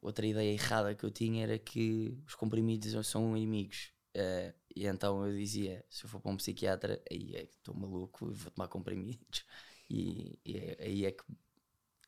[0.02, 3.92] outra ideia errada que eu tinha era que os comprimidos são inimigos.
[4.16, 7.74] Uh, e então eu dizia: se eu for para um psiquiatra, aí é que estou
[7.74, 9.44] maluco vou tomar comprimidos.
[9.88, 11.24] E, e é, aí é que.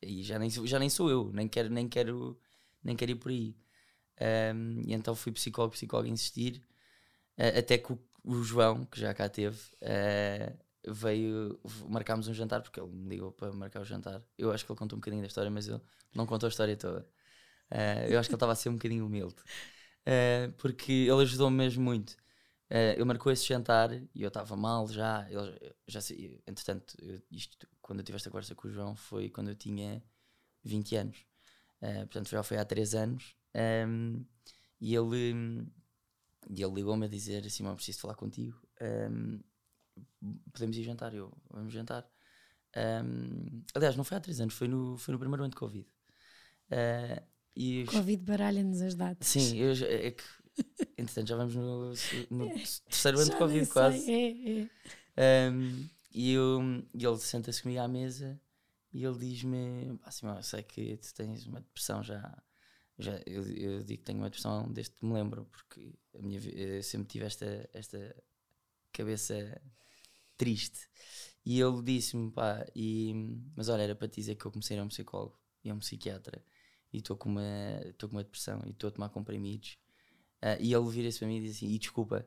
[0.03, 2.39] Aí já nem, já nem sou eu, nem quero, nem quero,
[2.83, 3.57] nem quero ir por aí.
[4.55, 6.63] Um, e então fui psicólogo, psicólogo insistir,
[7.39, 12.63] uh, até que o, o, João, que já cá teve, uh, veio, marcámos um jantar,
[12.63, 14.23] porque ele me ligou para marcar o jantar.
[14.39, 15.81] Eu acho que ele contou um bocadinho da história, mas ele
[16.15, 17.01] não contou a história toda.
[17.71, 19.37] Uh, eu acho que ele estava a ser um bocadinho humilde.
[20.07, 22.17] Uh, porque ele ajudou-me mesmo muito.
[22.73, 25.27] Uh, ele marcou esse jantar e eu estava mal já.
[25.29, 29.29] Ele, já sei, entretanto, eu, isto, quando eu tive esta conversa com o João foi
[29.29, 30.03] quando eu tinha
[30.65, 31.27] 20 anos.
[31.83, 33.37] Uh, portanto, já foi há 3 anos.
[33.55, 34.25] Um, ehm,
[34.81, 35.67] e ele,
[36.49, 38.59] e ele ligou-me a dizer assim: Eu preciso falar contigo.
[38.81, 39.39] Um,
[40.25, 41.13] ehm, podemos ir jantar?
[41.13, 42.09] Eu, vamos jantar.
[42.75, 45.59] Um, ehm, aliás, não foi há 3 anos, foi no, foi no primeiro ano de
[45.59, 45.87] Covid.
[46.71, 47.23] Uh,
[47.55, 49.29] e Covid baralha-nos as datas.
[49.29, 50.25] Sim, eu, é que
[50.97, 51.95] entretanto já vamos no,
[52.31, 52.49] no
[52.89, 54.11] terceiro ano de Covid quase.
[54.11, 54.69] É,
[55.17, 55.51] é.
[55.51, 56.61] Um, e, eu,
[56.95, 58.41] e ele senta-se comigo à mesa
[58.93, 62.43] e ele diz-me: assim, eu sei que tu tens uma depressão já.
[62.99, 66.39] já eu, eu digo que tenho uma depressão desde que me lembro, porque a minha,
[66.41, 68.15] eu sempre tive esta, esta
[68.93, 69.61] cabeça
[70.37, 70.89] triste.
[71.45, 73.15] E ele disse-me: pá, e,
[73.57, 75.71] mas olha, era para te dizer que eu comecei a ir a um psicólogo e
[75.71, 76.45] a um psiquiatra
[76.93, 77.43] e estou com, uma,
[77.99, 79.79] com uma depressão e estou a tomar comprimidos.
[80.43, 82.27] Uh, e ele vira-se para mim e diz assim: e desculpa,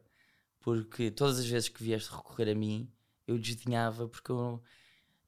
[0.59, 2.89] porque todas as vezes que vieste recorrer a mim,
[3.27, 4.61] eu desdenhava porque eu.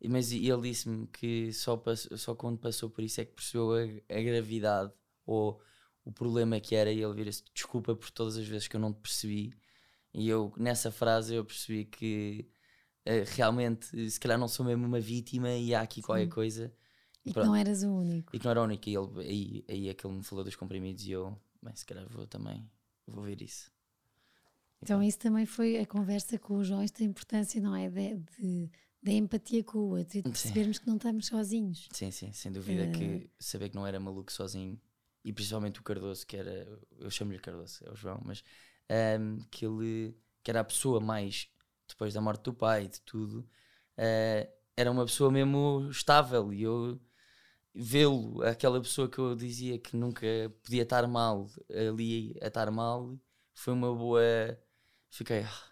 [0.09, 4.15] Mas ele disse-me que só, passou, só quando passou por isso é que percebeu a,
[4.15, 4.93] a gravidade
[5.25, 5.59] ou
[6.05, 6.91] o problema que era.
[6.91, 9.53] E ele vira-se: desculpa por todas as vezes que eu não te percebi.
[10.13, 12.49] E eu, nessa frase, eu percebi que
[13.07, 16.07] uh, realmente, se calhar, não sou mesmo uma vítima e há aqui Sim.
[16.07, 16.73] qualquer coisa
[17.27, 18.35] e que não eras o único.
[18.35, 18.89] E que não era o único.
[18.89, 21.85] E ele, aí, aí é que ele me falou dos comprimidos e eu, bem, se
[21.85, 22.65] calhar vou também,
[23.07, 23.71] vou ver isso.
[24.81, 27.89] Então, isso também foi a conversa com os jovens da importância, não é?
[27.89, 31.87] De, de, da empatia com o outro e de percebermos que não estamos sozinhos.
[31.91, 32.91] Sim, sim, sem dúvida uh...
[32.91, 34.79] que saber que não era maluco sozinho
[35.23, 38.41] e principalmente o Cardoso, que era, eu chamo-lhe Cardoso, é o João, mas
[38.89, 41.49] um, ehm, que ele, que era a pessoa mais,
[41.87, 43.39] depois da morte do pai, de tudo,
[43.97, 47.01] uh, era uma pessoa mesmo estável e eu
[47.77, 50.25] vê-lo, aquela pessoa que eu dizia que nunca
[50.63, 53.17] podia estar mal, ali a estar mal,
[53.53, 54.21] foi uma boa.
[55.09, 55.63] Fiquei ah,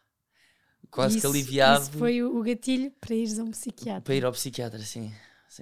[0.89, 1.83] quase isso, que aliviado.
[1.83, 4.01] Isso foi o gatilho para ires a um psiquiatra.
[4.01, 5.11] Para ir ao psiquiatra, sim.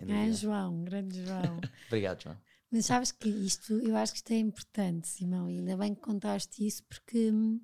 [0.10, 1.60] Ah, João, grande João.
[1.88, 2.38] Obrigado, João.
[2.72, 6.02] Mas sabes que isto, eu acho que isto é importante, Simão, e ainda bem que
[6.02, 7.62] contaste isso, porque hum,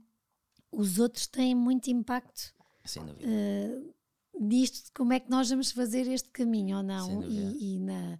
[0.71, 2.53] os outros têm muito impacto.
[2.85, 3.27] Sem dúvida.
[3.27, 7.23] Uh, disto, de como é que nós vamos fazer este caminho ou não.
[7.23, 8.19] E, e na,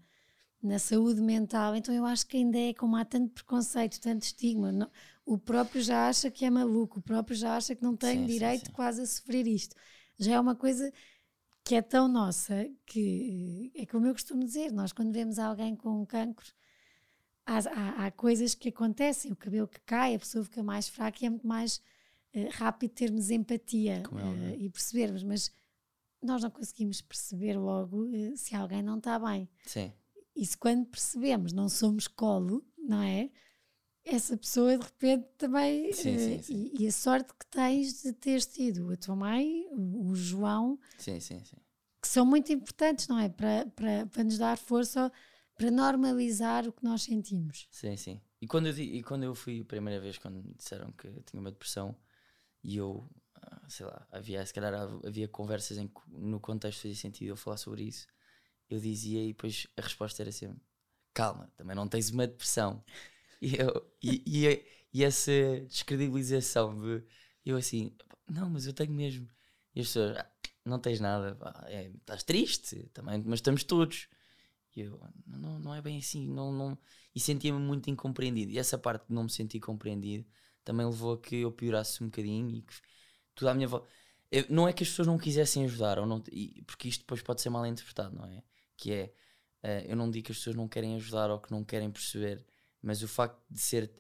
[0.62, 4.72] na saúde mental, então eu acho que ainda é como há tanto preconceito, tanto estigma.
[4.72, 4.90] Não,
[5.26, 8.26] o próprio já acha que é maluco, o próprio já acha que não tem sim,
[8.26, 8.72] direito sim, sim.
[8.74, 9.76] quase a sofrer isto.
[10.18, 10.92] Já é uma coisa
[11.64, 16.02] que é tão nossa que é como eu costumo dizer, nós quando vemos alguém com
[16.02, 16.52] um cancro,
[17.46, 21.20] há, há, há, coisas que acontecem, o cabelo que cai, a pessoa fica mais fraca
[21.22, 21.78] e é muito mais
[22.36, 25.52] uh, rápido termos empatia uh, e percebermos, mas
[26.22, 29.48] nós não conseguimos perceber logo uh, se alguém não está bem.
[29.66, 29.94] Sim.
[30.40, 33.30] E se quando percebemos não somos colo, não é?
[34.06, 35.92] Essa pessoa de repente também.
[35.92, 36.72] Sim, sim, sim.
[36.74, 40.80] E, e, a sorte que tens de ter tido a tua mãe, o, João.
[40.98, 41.58] Sim, sim, sim.
[42.02, 43.28] Que são muito importantes, não é?
[43.28, 45.12] Para, para, para nos dar força
[45.56, 47.68] para normalizar o que nós sentimos.
[47.70, 48.22] Sim, sim.
[48.40, 51.52] E quando eu, e quando eu fui a primeira vez, quando disseram que tinha uma
[51.52, 51.94] depressão,
[52.64, 54.74] e eu, ah, sei lá, havia, se calhar
[55.06, 58.08] havia conversas em que no contexto fazia sentido eu falar sobre isso,
[58.70, 60.62] eu dizia e depois a resposta era sempre:
[61.14, 62.84] calma, também não tens uma depressão.
[63.42, 65.32] E, eu, e, e, e essa
[65.68, 67.04] descredibilização de
[67.46, 67.96] eu assim,
[68.30, 69.28] não, mas eu tenho mesmo.
[69.76, 70.30] E as pessoas, ah,
[70.66, 74.08] não tens nada, é, estás triste também, mas estamos todos.
[74.76, 76.78] E eu, não, não é bem assim, não, não...
[77.16, 78.52] e sentia-me muito incompreendido.
[78.52, 80.26] E essa parte de não me sentir compreendido
[80.64, 82.74] também levou a que eu piorasse um bocadinho e que
[83.36, 83.88] tudo à minha volta.
[84.50, 86.22] Não é que as pessoas não quisessem ajudar, ou não,
[86.68, 88.44] porque isto depois pode ser mal interpretado, não é?
[88.80, 89.14] Que é,
[89.64, 92.46] uh, eu não digo que as pessoas não querem ajudar ou que não querem perceber,
[92.82, 93.92] mas o facto de ser.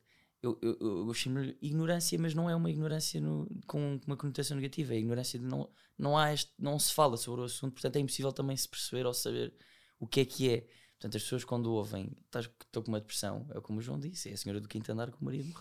[0.41, 4.55] Eu, eu, eu, eu chamo-lhe ignorância, mas não é uma ignorância no, com uma conotação
[4.55, 7.97] negativa, é ignorância de não, não, há este, não se fala sobre o assunto, portanto
[7.97, 9.53] é impossível também se perceber ou saber
[9.99, 10.67] o que é que é.
[10.99, 14.33] Portanto, as pessoas quando ouvem, estou com uma depressão, é como o João disse, é
[14.33, 15.53] a senhora do quinto andar com o marido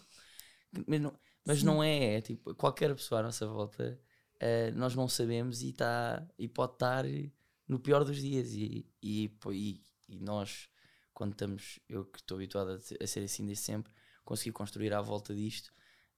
[0.87, 3.99] Mas não, mas não é, é, tipo, qualquer pessoa à nossa volta,
[4.37, 7.05] uh, nós não sabemos e, tá, e pode estar
[7.69, 8.53] no pior dos dias.
[8.53, 10.69] E, e, e, e nós,
[11.13, 13.93] quando estamos, eu que estou habituado a, a, ser assim desde sempre,
[14.25, 15.73] consegui construir à volta disto.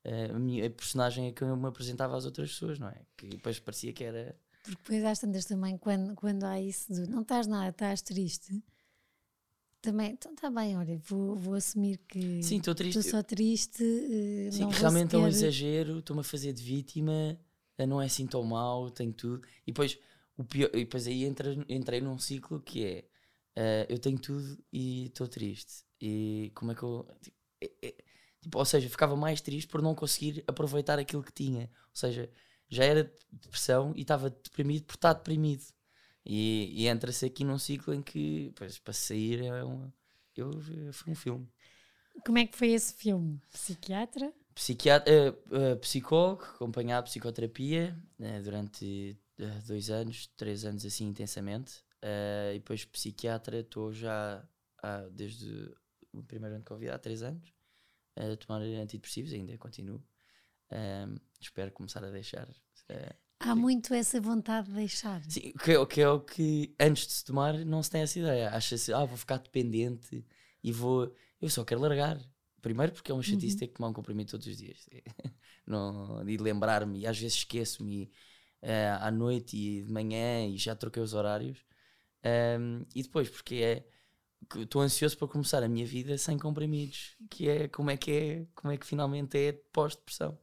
[0.04, 3.02] Uh, a, minha, a personagem é que eu me apresentava às outras pessoas, não é?
[3.16, 7.08] Que depois parecia que era porque depois às tantas também, quando, quando há isso de
[7.08, 8.62] não estás nada, estás triste,
[9.80, 12.98] também, então está bem, olha, vou, vou assumir que Sim, estou triste.
[12.98, 13.82] Estou só triste.
[13.82, 15.16] Uh, Sim, que realmente sequer...
[15.16, 17.38] é um exagero, estou-me a fazer de vítima,
[17.78, 19.46] eh, não é assim tão mal, tenho tudo.
[19.66, 19.98] E depois,
[20.40, 23.04] o pior, e depois aí entra, entrei num ciclo que é
[23.56, 25.84] uh, eu tenho tudo e estou triste.
[26.00, 27.06] E como é que eu.
[27.20, 27.94] Tipo, é, é,
[28.40, 31.64] tipo, ou seja, ficava mais triste por não conseguir aproveitar aquilo que tinha.
[31.64, 32.30] Ou seja,
[32.68, 35.64] já era depressão e estava deprimido por estar deprimido.
[36.24, 39.92] E, e entra-se aqui num ciclo em que, pois, para sair, é uma,
[40.36, 40.50] eu,
[40.92, 41.48] foi um filme.
[42.24, 43.40] Como é que foi esse filme?
[43.50, 44.32] Psiquiatra?
[44.54, 49.18] Psiquiatra, uh, uh, psicólogo, acompanhado psicoterapia uh, durante
[49.66, 51.82] dois anos, três anos assim intensamente.
[52.54, 54.42] e depois psiquiatra, estou já
[54.82, 55.72] há, desde
[56.12, 57.52] o primeiro ano que ouvi, há três anos,
[58.16, 60.02] a tomar antidepressivos, ainda continuo.
[60.72, 62.48] Um, espero começar a deixar.
[62.48, 65.22] Uh, Há muito essa vontade de deixar.
[65.24, 68.18] Sim, que, é, que é o que antes de se tomar não se tem essa
[68.18, 68.50] ideia.
[68.50, 70.24] Acha-se, ah, vou ficar dependente
[70.62, 71.14] e vou.
[71.40, 72.20] Eu só quero largar.
[72.60, 73.58] Primeiro porque é um chatice uhum.
[73.58, 74.86] ter que tomar um comprimido todos os dias.
[75.66, 78.12] não, e lembrar-me, e às vezes esqueço-me
[78.62, 81.58] uh, à noite e de manhã e já troquei os horários.
[82.24, 83.86] Um, e depois porque é
[84.56, 88.46] estou ansioso para começar a minha vida sem comprimidos, que é como é que é,
[88.54, 90.38] como é que finalmente é pós-depressão.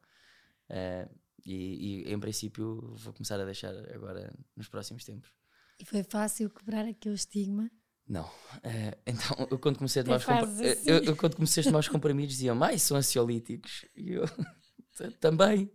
[0.70, 1.10] Uh,
[1.46, 5.32] e, e, em princípio vou começar a deixar agora nos próximos tempos.
[5.80, 7.70] E foi fácil quebrar aquele estigma?
[8.08, 8.26] Não.
[8.26, 10.90] Uh, então, eu quando comecei a tomar, os, assim.
[10.90, 13.86] eu, eu, quando comecei a tomar os comprimidos diziam, mais são ansiolíticos.
[13.96, 14.26] E eu
[15.20, 15.72] também.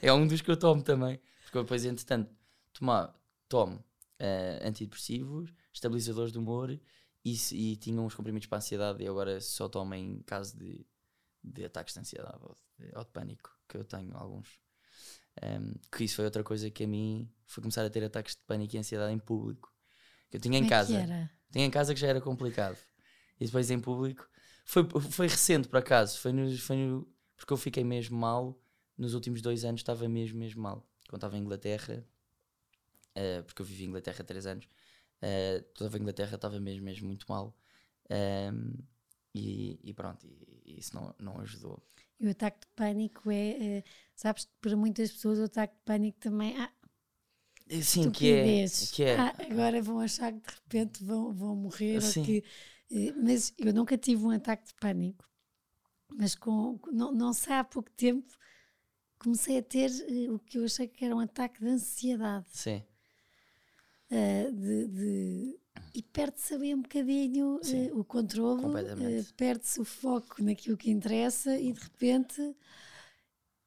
[0.00, 1.20] É um dos que eu tomo também.
[1.52, 2.34] Porque eu depois, entretanto,
[2.72, 3.14] tomar,
[3.46, 6.70] tomo uh, antidepressivos, estabilizadores do humor
[7.22, 10.86] e, e tinha uns comprimidos para a ansiedade e agora só tomo em caso de,
[11.44, 14.48] de ataques de ansiedade ou de, ou de pânico que eu tenho alguns.
[15.44, 18.40] Um, que isso foi outra coisa que a mim foi começar a ter ataques de
[18.46, 19.70] pânico e ansiedade em público.
[20.30, 20.96] Que eu tinha Como em é casa.
[20.96, 22.78] É tinha em casa que já era complicado.
[23.38, 24.26] E depois em público.
[24.64, 26.18] Foi, foi recente por acaso.
[26.18, 28.58] Foi no, foi no, porque eu fiquei mesmo mal.
[28.96, 30.88] Nos últimos dois anos estava mesmo, mesmo mal.
[31.12, 32.02] Quando estava em Inglaterra,
[33.18, 36.82] uh, porque eu vivi em Inglaterra há três anos, uh, toda a Inglaterra estava mesmo,
[36.82, 37.54] mesmo muito mal.
[38.10, 38.72] Um,
[39.34, 41.82] e, e, pronto, e, e isso não, não ajudou.
[42.18, 46.18] E o ataque de pânico é, uh, sabes, para muitas pessoas o ataque de pânico
[46.18, 46.56] também.
[46.56, 46.72] Ah,
[47.82, 49.16] Sim, que é, que é.
[49.18, 52.00] Ah, agora vão achar que de repente vão, vão morrer.
[52.24, 52.42] Que,
[52.90, 55.28] uh, mas eu nunca tive um ataque de pânico.
[56.16, 58.32] Mas com, não, não sei, há pouco tempo
[59.22, 62.46] comecei a ter uh, o que eu achei que era um ataque de ansiedade.
[62.50, 62.82] Sim.
[64.10, 65.62] de, de
[65.94, 71.58] e perde-se ali um bocadinho uh, o controle, uh, perde-se o foco naquilo que interessa
[71.58, 72.54] e de repente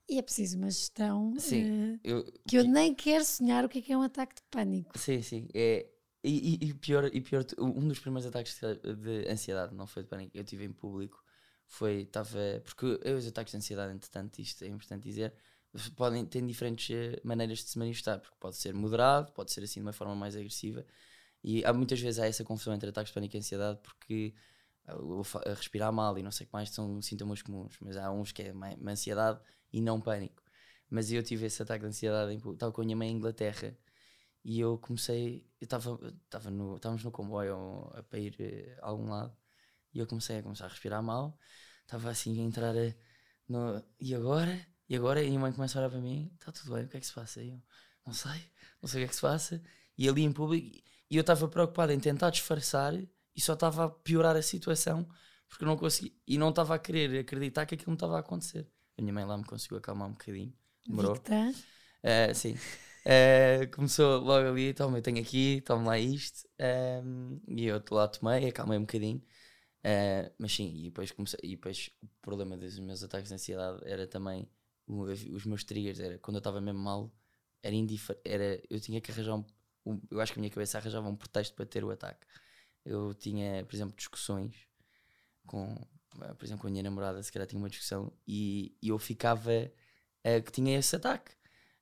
[0.08, 3.80] e é preciso uma gestão sim, uh, eu, que eu nem quero sonhar o que
[3.80, 4.98] é, que é um ataque de pânico.
[4.98, 5.48] Sim, sim.
[5.54, 5.88] É,
[6.24, 10.36] e, e, pior, e pior, um dos primeiros ataques de ansiedade, não foi de pânico,
[10.36, 11.24] eu tive em público,
[11.68, 15.34] foi, estava, porque os ataques de ansiedade, entretanto, isto é importante dizer,
[15.96, 19.80] podem ter diferentes eh, maneiras de se manifestar, porque pode ser moderado, pode ser assim
[19.80, 20.86] de uma forma mais agressiva,
[21.44, 24.34] e há muitas vezes há essa confusão entre ataques de pânico e ansiedade, porque
[24.88, 28.32] a respirar mal e não sei o que mais são sintomas comuns, mas há uns
[28.32, 29.40] que é uma ansiedade
[29.74, 30.44] e não pânico.
[30.90, 33.76] Mas eu tive esse ataque de ansiedade, estava com a minha mãe em Inglaterra
[34.44, 38.88] e eu comecei, eu estava, estava no, estávamos no comboio a, para ir eh, a
[38.88, 39.36] algum lado
[39.96, 41.40] e eu comecei a começar a respirar mal,
[41.84, 42.74] estava assim a entrar
[43.48, 44.60] no, e agora?
[44.90, 45.22] E agora?
[45.24, 47.00] E a minha mãe começa a olhar para mim, está tudo bem, o que é
[47.00, 47.42] que se passa?
[47.42, 47.62] E eu,
[48.06, 49.64] não sei, não sei o que é que se passa.
[49.98, 50.78] E ali em público,
[51.10, 55.08] e eu estava preocupado em tentar disfarçar e só estava a piorar a situação
[55.48, 58.68] porque não consegui e não estava a querer acreditar que aquilo não estava a acontecer.
[58.98, 60.54] A minha mãe lá me conseguiu acalmar um bocadinho,
[60.86, 61.14] demorou.
[62.04, 62.58] Uh, sim.
[63.06, 66.48] Uh, começou logo ali, toma, eu tenho aqui, toma lá isto.
[67.04, 69.22] Um, e eu lá tomei, acalmei um bocadinho.
[69.86, 73.82] Uh, mas sim, e depois, comecei, e depois o problema dos meus ataques de ansiedade
[73.86, 74.50] era também
[74.88, 77.12] os meus triggers, era quando eu estava mesmo mal,
[77.62, 79.46] era indiferente, era, eu tinha que arranjar um,
[79.86, 82.26] um, eu acho que a minha cabeça arranjava um pretexto para ter o ataque
[82.86, 84.56] eu tinha, por exemplo, discussões
[85.46, 85.76] com,
[86.10, 89.52] por exemplo, com a minha namorada, se calhar tinha uma discussão e, e eu ficava
[89.52, 91.32] uh, que tinha esse ataque.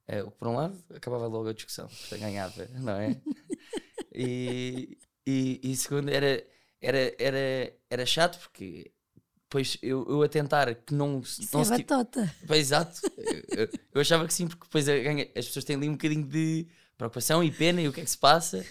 [0.08, 3.22] Uh, por um lado, acabava logo a discussão, ganhava, não é?
[4.14, 6.44] e, e, e segundo, era,
[6.84, 8.92] era, era, era chato porque
[9.44, 11.72] depois eu, eu a tentar que não, Isso não é se.
[11.72, 12.36] Batota.
[12.48, 13.02] Pois, exato.
[13.50, 16.68] eu, eu, achava que sim, porque depois as pessoas têm ali um bocadinho de
[16.98, 18.66] preocupação e pena e o que é que se passa.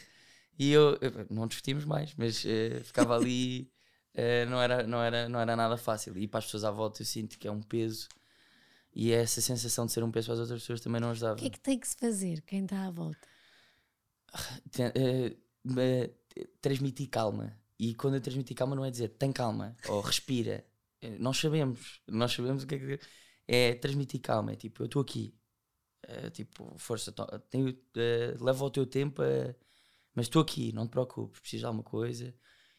[0.59, 3.71] E eu, eu não discutimos mais, mas uh, ficava ali,
[4.15, 6.19] uh, não, era, não, era, não era nada fácil.
[6.19, 8.09] E para as pessoas à volta eu sinto que é um peso
[8.95, 11.35] e essa sensação de ser um peso para as outras pessoas também não ajudava.
[11.35, 13.29] O que é que tem que se fazer quem está à volta?
[14.79, 15.37] Uh,
[16.61, 17.57] transmitir calma.
[17.83, 20.65] E quando eu transmitir calma não é dizer tem calma ou respira.
[21.19, 23.01] nós sabemos, nós sabemos o que é que
[23.49, 24.53] é transmitir calma.
[24.53, 25.35] É tipo, eu estou aqui.
[26.33, 27.13] tipo, força,
[27.51, 27.77] tenho,
[28.41, 29.53] leva o teu tempo a
[30.15, 32.35] mas estou aqui, não te preocupes, preciso de alguma coisa.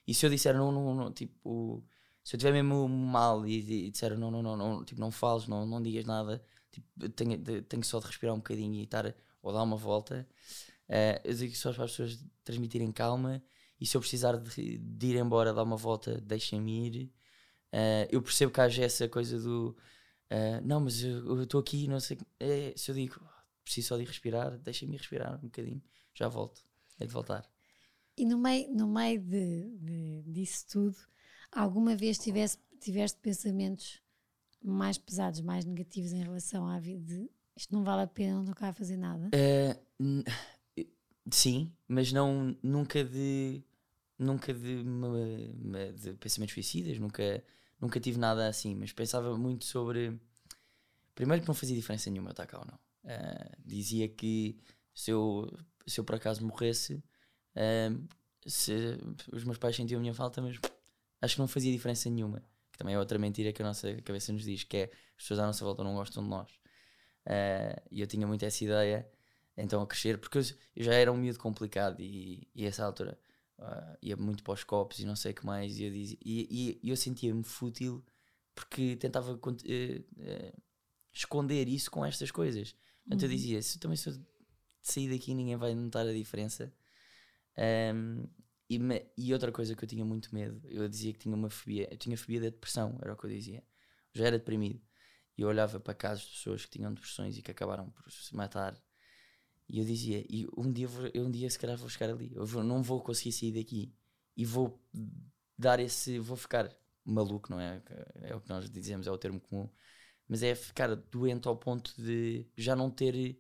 [0.08, 1.84] E se eu disser não, não, não tipo,
[2.24, 5.48] se eu estiver mesmo mal e, e disser não, não, não, não, tipo, não fales,
[5.48, 9.52] não, não digas nada, tipo, tenho, tenho só de respirar um bocadinho e estar ou
[9.52, 10.28] dar uma volta.
[10.88, 13.44] Uh, eu digo só para as pessoas transmitirem calma
[13.84, 17.12] e se eu precisar de, de ir embora, dar uma volta, deixem-me ir.
[17.74, 19.76] Uh, eu percebo que haja essa coisa do
[20.32, 22.17] uh, não, mas eu estou aqui, não sei.
[22.39, 23.19] É, se eu digo
[23.62, 25.82] preciso só de respirar, deixem-me respirar um bocadinho,
[26.13, 26.63] já volto
[26.98, 27.46] é de voltar.
[28.15, 30.96] E no meio, no meio de, de, disso tudo,
[31.52, 34.02] alguma vez tivesse, tiveste pensamentos
[34.63, 38.41] mais pesados, mais negativos em relação à vida de isto não vale a pena, não
[38.43, 39.30] estou cá a fazer nada?
[39.30, 40.24] Uh,
[41.30, 43.62] sim, mas não nunca de
[44.17, 44.84] nunca de,
[45.95, 47.43] de pensamentos suicidas, nunca,
[47.80, 50.19] nunca tive nada assim, mas pensava muito sobre
[51.15, 52.80] primeiro que não fazia diferença nenhuma estar cá ou não.
[53.04, 54.58] Uh, dizia que
[54.93, 55.52] se eu
[55.86, 57.04] se eu por acaso morresse,
[57.56, 58.08] um,
[58.45, 58.97] se,
[59.32, 60.58] os meus pais sentiam a minha falta, mas
[61.21, 62.41] acho que não fazia diferença nenhuma.
[62.71, 64.84] Que também é outra mentira que a nossa cabeça nos diz, que é
[65.17, 66.52] as pessoas à nossa volta não gostam de nós.
[67.26, 69.10] Uh, e eu tinha muito essa ideia,
[69.56, 70.43] então a crescer, porque eu,
[70.76, 73.17] eu já era um miúdo complicado e, e essa altura
[73.60, 76.18] uh, ia muito para os copos e não sei o que mais, e eu, dizia,
[76.24, 78.04] e, e eu sentia-me fútil
[78.56, 80.62] porque tentava uh,
[81.12, 82.76] esconder isso com estas coisas.
[83.06, 83.26] Então uhum.
[83.26, 84.22] eu dizia, se também de
[84.82, 86.74] sair daqui ninguém vai notar a diferença.
[87.96, 88.28] Um,
[88.70, 91.50] e, me, e, outra coisa que eu tinha muito medo, eu dizia que tinha uma
[91.50, 93.63] fobia, eu tinha fobia da depressão, era o que eu dizia.
[94.13, 94.82] Eu já era deprimido.
[95.38, 98.36] E eu olhava para casos de pessoas que tinham depressões e que acabaram por se
[98.36, 98.76] matar.
[99.73, 102.45] E eu dizia, e um dia, vou, um dia se calhar vou chegar ali, eu
[102.45, 103.91] vou, não vou conseguir sair daqui
[104.38, 104.79] e vou
[105.57, 106.69] dar esse, vou ficar
[107.03, 107.81] maluco, não é?
[108.21, 109.67] É o que nós dizemos, é o termo comum,
[110.27, 113.36] mas é ficar doente ao ponto de já não ter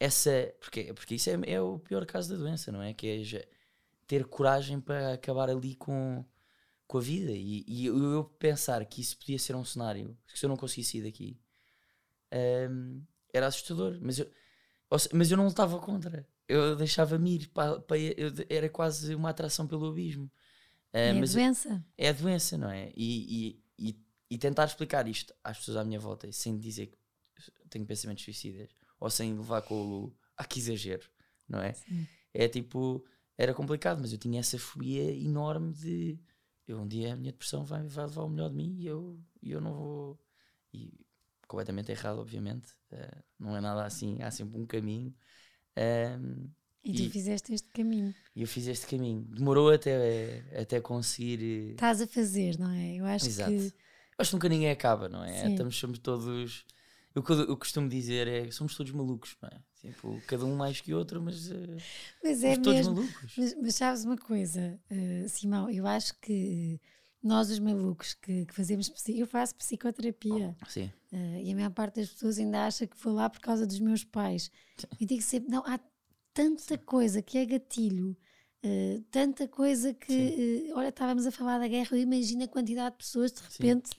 [0.00, 0.30] essa.
[0.60, 2.94] Porque, porque isso é, é o pior caso da doença, não é?
[2.94, 3.40] Que é já,
[4.06, 6.24] ter coragem para acabar ali com,
[6.86, 7.32] com a vida.
[7.32, 10.56] E, e eu, eu, pensar que isso podia ser um cenário, que se eu não
[10.56, 11.38] conseguisse ir daqui,
[12.70, 13.98] um, era assustador.
[14.00, 14.30] Mas eu,
[15.12, 16.26] mas eu não lutava contra.
[16.48, 17.48] Eu deixava-me ir.
[17.48, 20.24] Para, para, eu, era quase uma atração pelo abismo.
[20.92, 21.86] Uh, é a doença.
[21.98, 22.92] É a doença, não é?
[22.94, 26.98] E, e, e, e tentar explicar isto às pessoas à minha volta sem dizer que
[27.68, 28.70] tenho pensamentos suicidas
[29.00, 31.08] ou sem levar com o ah, que exagero,
[31.48, 31.72] não é?
[31.72, 32.06] Sim.
[32.32, 33.04] É tipo,
[33.36, 36.18] era complicado, mas eu tinha essa fobia enorme de
[36.66, 39.20] eu um dia a minha depressão vai, vai levar o melhor de mim e eu,
[39.42, 40.20] eu não vou.
[40.72, 41.06] E
[41.54, 45.14] completamente errado, obviamente, uh, não é nada assim, há sempre um caminho.
[45.78, 46.50] Um,
[46.84, 48.14] e tu e, fizeste este caminho.
[48.36, 49.22] E eu fiz este caminho.
[49.22, 51.70] Demorou até, até conseguir.
[51.70, 52.96] Estás a fazer, não é?
[52.96, 53.50] Eu acho Exato.
[53.50, 53.72] que
[54.18, 55.44] acho que nunca ninguém acaba, não é?
[55.44, 55.52] Sim.
[55.52, 56.66] Estamos sempre todos.
[57.14, 59.62] O que eu, eu costumo dizer é somos todos malucos, não é?
[59.80, 61.76] Tipo, cada um mais que outro, mas, uh,
[62.22, 62.94] Mas é somos todos mesmo.
[62.96, 63.34] malucos.
[63.38, 66.80] Mas, mas sabes uma coisa, eh, Simão, eu acho que
[67.26, 68.92] nós, os malucos que, que fazemos.
[69.08, 73.12] Eu faço psicoterapia Sim, eh, e a maior parte das pessoas ainda acha que foi
[73.12, 74.50] lá por causa dos meus pais.
[75.00, 75.78] E digo sempre: não, há
[76.32, 78.16] tanta coisa que é gatilho.
[78.62, 82.98] eh, tanta coisa que, eh, olha, estávamos a falar da guerra, imagina a quantidade de
[82.98, 83.90] pessoas de repente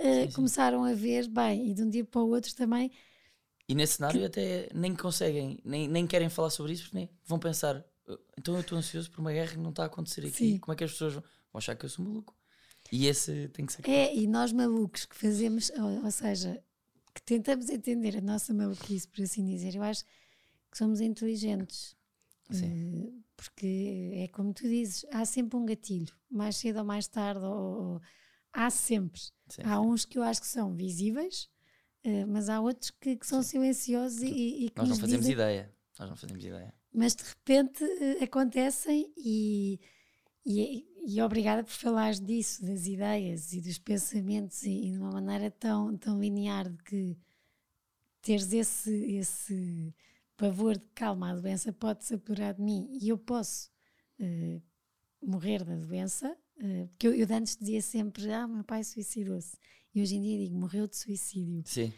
[0.00, 0.32] Sim, sim.
[0.32, 2.90] começaram a ver, bem, e de um dia para o outro também,
[3.68, 7.38] E nesse cenário até nem conseguem, nem, nem querem falar sobre isso, porque nem vão
[7.38, 10.36] pensar, "Uh, então eu estou ansioso por uma guerra que não está a acontecer aqui.
[10.36, 10.58] Sim.
[10.58, 12.34] Como é que as pessoas vão vão achar que eu sou maluco?
[12.92, 13.88] E esse tem que ser.
[13.88, 16.62] É, e nós malucos que fazemos, ou, ou seja,
[17.14, 20.04] que tentamos entender a nossa maluquice, por assim dizer, eu acho
[20.70, 21.96] que somos inteligentes.
[22.50, 22.66] Sim.
[23.08, 27.44] Eh, porque é como tu dizes, há sempre um gatilho, mais cedo ou mais tarde,
[27.44, 28.00] ou, ou-
[28.52, 29.20] há sempre.
[29.48, 31.48] Sim, Há uns que eu acho que são visíveis,
[32.04, 35.32] eh, mas há outros que, que são silenciosos e, e- que Nós não fazemos dizem,
[35.32, 35.74] ideia.
[35.98, 36.74] Nós não fazemos ideia.
[36.92, 39.80] mas de repente eh, acontecem e,
[40.44, 45.10] e, e obrigada por falares disso, das ideias e dos pensamentos e, e de uma
[45.10, 47.16] maneira tão, tão linear de que
[48.20, 49.94] teres esse, esse
[50.36, 53.70] pavor de calma, a doença pode se apurar de mim e eu posso
[54.18, 54.60] eh,
[55.20, 59.56] morrer da doença, eh, porque eu, eu de antes dizia sempre, ah, meu pai suicidou-se.
[59.94, 61.62] E hoje em dia digo, morreu de suicídio.
[61.66, 61.92] Sim,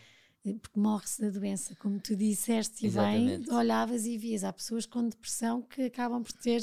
[0.44, 4.86] eh, porque morre-se da doença, como tu disseste e bem, olhavas e vias, há pessoas
[4.86, 6.62] com depressão que acabam por ter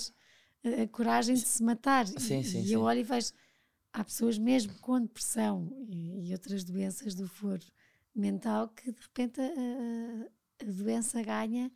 [0.64, 2.06] a coragem de se matar.
[2.06, 2.74] Sim, e, sim, e sim.
[2.74, 3.32] eu olho e vejo,
[3.94, 7.64] há pessoas mesmo com depressão e, e outras doenças do foro
[8.16, 10.28] mental que de repente a, a-
[10.62, 11.72] a doença ganha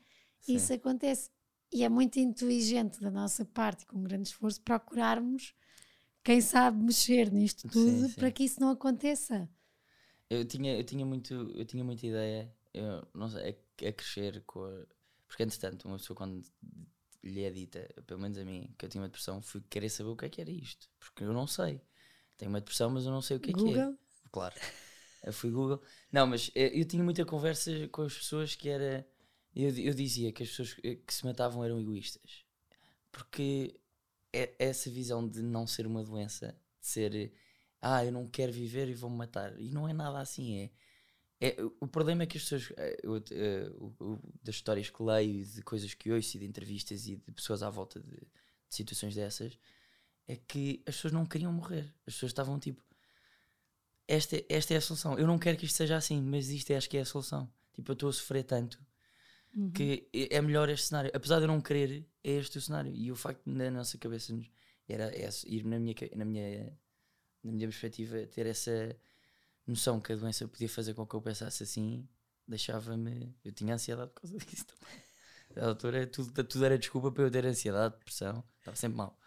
[0.48, 1.30] e isso acontece.
[1.72, 5.54] E é muito inteligente da nossa parte, com grande esforço, procurarmos
[6.24, 9.50] quem sabe mexer nisto tudo para que isso não aconteça.
[10.30, 13.52] Eu tinha, eu tinha, muito, eu tinha muita ideia, eu não sei,
[13.84, 14.86] a, a crescer com a,
[15.28, 16.42] Porque, entretanto, uma pessoa quando
[17.26, 20.10] lhe é dita, pelo menos a mim, que eu tinha uma depressão, fui querer saber
[20.10, 20.90] o que é que era isto.
[21.00, 21.82] Porque eu não sei.
[22.38, 23.64] Tenho uma depressão, mas eu não sei o que é que é.
[23.64, 23.98] Google?
[24.32, 24.56] Claro.
[25.24, 25.82] Eu fui Google.
[26.12, 29.08] Não, mas eh, eu tinha muita conversa com as pessoas que era.
[29.56, 32.46] Eu, eu dizia que as pessoas que se matavam eram egoístas.
[33.12, 33.80] Porque
[34.32, 37.34] é essa visão de não ser uma doença, de ser
[37.82, 39.60] ah, eu não quero viver e vou-me matar.
[39.60, 40.60] E não é nada assim.
[40.60, 40.72] É,
[41.42, 45.04] é, o problema é que as pessoas, eh, eu, eh, o- o- das histórias que
[45.04, 48.10] leio, e de coisas que ouço, e de entrevistas e de pessoas à volta de,
[48.16, 48.28] de
[48.70, 49.58] situações dessas,
[50.28, 51.94] é que as pessoas não queriam morrer.
[52.08, 52.82] As pessoas estavam tipo,
[54.08, 55.18] esta, é- esta é a solução.
[55.20, 57.52] Eu não quero que isto seja assim, mas isto é, acho que é a solução.
[57.74, 58.80] Tipo, eu estou a sofrer tanto
[59.56, 59.72] Uhum.
[59.72, 61.12] que é é melhor este cenário.
[61.14, 62.92] Apesar de eu não querer, é este o cenário.
[62.94, 64.50] E o facto de na nossa cabeça nos-
[64.88, 66.78] era esse, ir na minha, na, minha,
[67.44, 68.96] na minha perspectiva, ter essa
[69.68, 72.08] noção que a doença podia fazer com que eu pensasse assim,
[72.48, 73.36] deixava-me.
[73.44, 74.96] Eu tinha ansiedade por causa disso também.
[75.56, 79.18] Na altura, tudo, tudo era desculpa para eu ter ansiedade, depressão, estava sempre mal.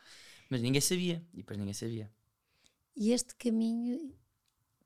[0.51, 2.11] Mas ninguém sabia, e depois ninguém sabia.
[2.97, 3.99] E este caminho,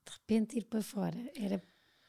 [0.05, 1.61] de repente, ir para fora, era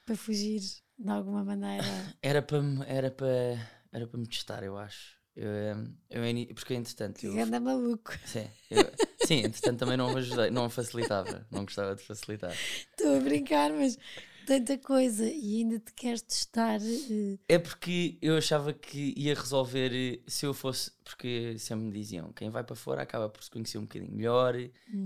[0.04, 0.60] para fugir
[0.98, 1.84] de alguma maneira.
[2.22, 3.58] Era para me- era para
[3.92, 5.18] era para me testar, eu acho.
[5.36, 5.74] Eu, eh,
[6.10, 8.12] eu, porque entretanto, eu, anda maluco.
[8.26, 8.90] sim, eu-
[9.24, 12.52] sim, entretanto também não ajudei, não facilitava, não gostava de facilitar.
[12.90, 13.98] Estou a brincar, mas
[14.44, 16.80] tanta coisa e ainda te queres testar.
[16.82, 21.92] eh, É porque eu achava que ia resolver eh, se eu fosse, porque sempre me
[21.92, 24.54] diziam, quem vai para fora acaba por se conhecer um bocadinho melhor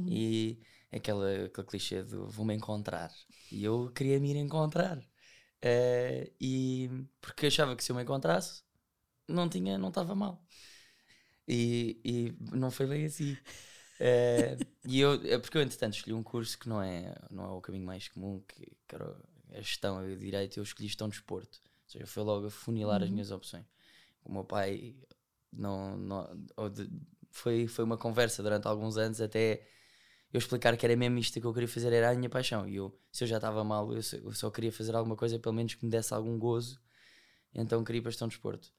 [0.07, 0.59] e
[0.93, 3.11] aquela, aquele clichê do vou-me encontrar.
[3.51, 5.01] E eu queria me ir encontrar.
[5.63, 6.91] Eh, e
[7.21, 8.63] porque achava que se eu me encontrasse,
[9.29, 10.45] não tinha, não estava mal.
[11.47, 13.39] E, e não foi bem assim.
[13.99, 17.49] Eh, e eu, é porque eu, entretanto, escolhi um curso que não é, não é
[17.49, 19.17] o caminho mais comum, que, que era
[19.53, 21.61] a gestão e o direito, eu escolhi gestão de desporto.
[21.87, 23.65] Ou seja, foi logo a funilar as minhas opções.
[24.25, 24.95] O meu pai
[25.53, 26.29] não, não
[26.73, 26.91] de-
[27.31, 29.67] foi, foi uma conversa durante alguns anos até
[30.33, 32.69] eu explicar que era mesmo isto que eu queria fazer, era a minha paixão.
[32.69, 35.39] E eu, se eu já estava mal, eu só, eu só queria fazer alguma coisa,
[35.39, 36.81] pelo menos que me desse algum gozo.
[37.55, 38.73] Então queria ir para gestão de desporto.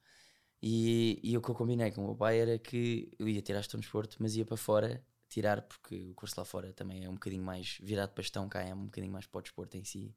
[0.62, 3.60] E, e o que eu combinei com o meu pai era que eu ia tirar
[3.60, 7.08] gestão de desporto, mas ia para fora tirar, porque o curso lá fora também é
[7.08, 9.84] um bocadinho mais virado para gestão, cá é um bocadinho mais para o desporto em
[9.84, 10.14] si.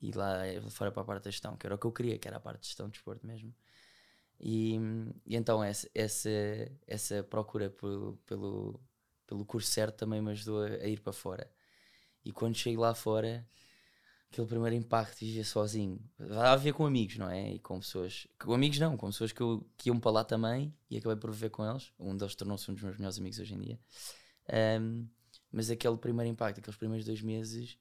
[0.00, 2.28] E lá fora para a parte da gestão, que era o que eu queria, que
[2.28, 3.54] era a parte de gestão de desporto mesmo.
[4.40, 4.76] E,
[5.26, 6.30] e então essa, essa,
[6.86, 8.80] essa procura pelo, pelo,
[9.26, 11.50] pelo curso certo também me ajudou a, a ir para fora.
[12.24, 13.46] E quando chego lá fora,
[14.30, 17.52] aquele primeiro impacto de viver sozinho, vai a ver com amigos, não é?
[17.52, 20.74] E com pessoas, com amigos não, com pessoas que, eu, que iam para lá também
[20.90, 21.92] e acabei por viver com eles.
[21.98, 23.78] Um deles tornou-se um dos meus melhores amigos hoje em dia.
[24.80, 25.06] Um,
[25.50, 27.78] mas aquele primeiro impacto, aqueles primeiros dois meses,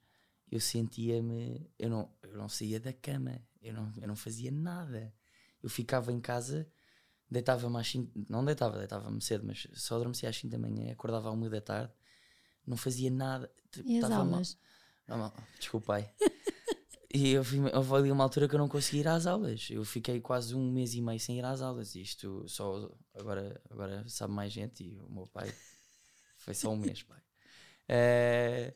[0.51, 1.69] eu sentia-me.
[1.77, 5.13] Eu não, eu não saía da cama, eu não, eu não fazia nada.
[5.61, 6.67] Eu ficava em casa,
[7.29, 8.11] deitava-me às 5.
[8.29, 11.61] Não deitava, deitava-me cedo, mas só adormecia às 5 da manhã, acordava à 1 da
[11.61, 11.93] tarde,
[12.65, 13.51] não fazia nada.
[13.83, 14.57] E as aulas?
[15.07, 15.17] Mal.
[15.17, 16.09] Não, desculpa aí.
[17.15, 17.43] E eu
[17.75, 19.67] houve ali uma altura que eu não conseguia ir às aulas.
[19.69, 21.93] Eu fiquei quase um mês e meio sem ir às aulas.
[21.93, 25.53] Isto só agora, agora sabe mais gente e o meu pai
[26.43, 27.19] foi só um mês, pai.
[27.89, 28.73] Uh,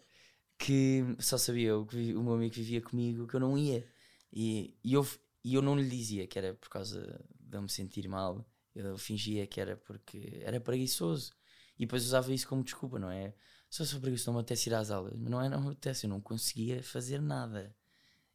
[0.57, 3.85] que só sabia eu, que o meu amigo vivia comigo que eu não ia.
[4.31, 5.07] E, e, eu,
[5.43, 8.45] e eu não lhe dizia que era por causa de eu me sentir mal.
[8.73, 11.33] Eu fingia que era porque era preguiçoso.
[11.77, 13.33] E depois usava isso como desculpa, não é?
[13.69, 15.13] Só sou preguiçoso, não me apetece ir às aulas.
[15.17, 17.75] Mas não é, não me apetece, eu não conseguia fazer nada.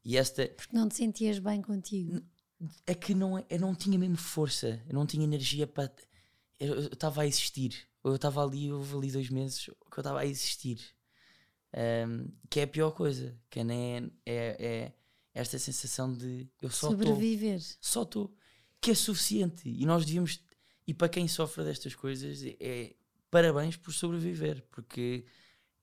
[0.05, 0.47] E esta.
[0.47, 2.21] Porque não te sentias bem contigo.
[2.87, 5.93] É que não, é, eu não tinha mesmo força, eu não tinha energia para.
[6.61, 7.89] Eu estava a existir.
[8.05, 10.81] Eu estava ali, houve ali dois meses que eu estava a existir.
[11.75, 13.39] Um, que é a pior coisa.
[13.49, 14.93] Que nem é, é, é
[15.35, 17.61] esta sensação de eu só Sobreviver.
[17.61, 18.35] Tô, só estou.
[18.81, 19.69] Que é suficiente.
[19.69, 20.43] E nós devíamos.
[20.87, 22.95] E para quem sofre destas coisas, é
[23.31, 24.63] parabéns por sobreviver.
[24.71, 25.25] Porque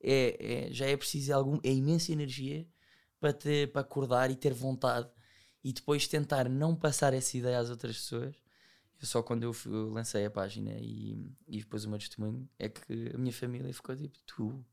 [0.02, 2.68] é, é já é preciso algum, é imensa energia
[3.20, 5.10] para, ter, para acordar e ter vontade
[5.64, 8.36] e depois tentar não passar essa ideia às outras pessoas.
[9.00, 12.68] Eu só quando eu, eu lancei a página e, e depois o meu testemunho é
[12.68, 14.66] que a minha família ficou tipo, tu.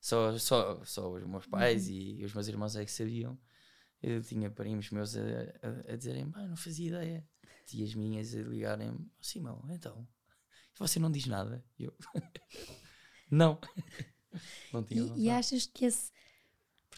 [0.00, 1.94] Só, só, só os meus pais uhum.
[1.94, 3.38] e os meus irmãos é que sabiam.
[4.02, 7.28] Eu tinha primos meus a, a, a dizerem, não fazia ideia.
[7.66, 10.06] Tias minhas a ligarem-me, oh, Simão, então,
[10.76, 11.64] você não diz nada?
[11.78, 11.94] Eu,
[13.30, 13.60] não.
[14.72, 16.10] não tinha e, e achas que esse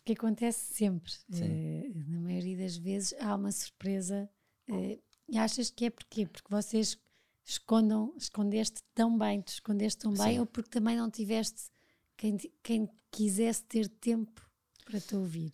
[0.04, 1.12] porque acontece sempre.
[1.30, 4.28] Uh, na maioria das vezes há uma surpresa.
[4.68, 6.26] Uh, e achas que é porquê?
[6.26, 6.98] Porque vocês
[7.44, 10.38] escondam, escondeste tão bem, te escondeste tão bem, Sim.
[10.40, 11.70] ou porque também não tiveste
[12.16, 14.42] quem, quem quisesse ter tempo
[14.84, 15.52] para te ouvir?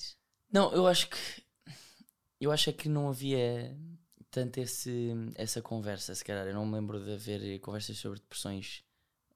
[0.53, 1.17] Não, eu acho que
[2.41, 3.77] eu acho é que não havia
[4.31, 6.47] tanto esse, essa conversa, se calhar.
[6.47, 8.83] Eu não me lembro de haver conversas sobre depressões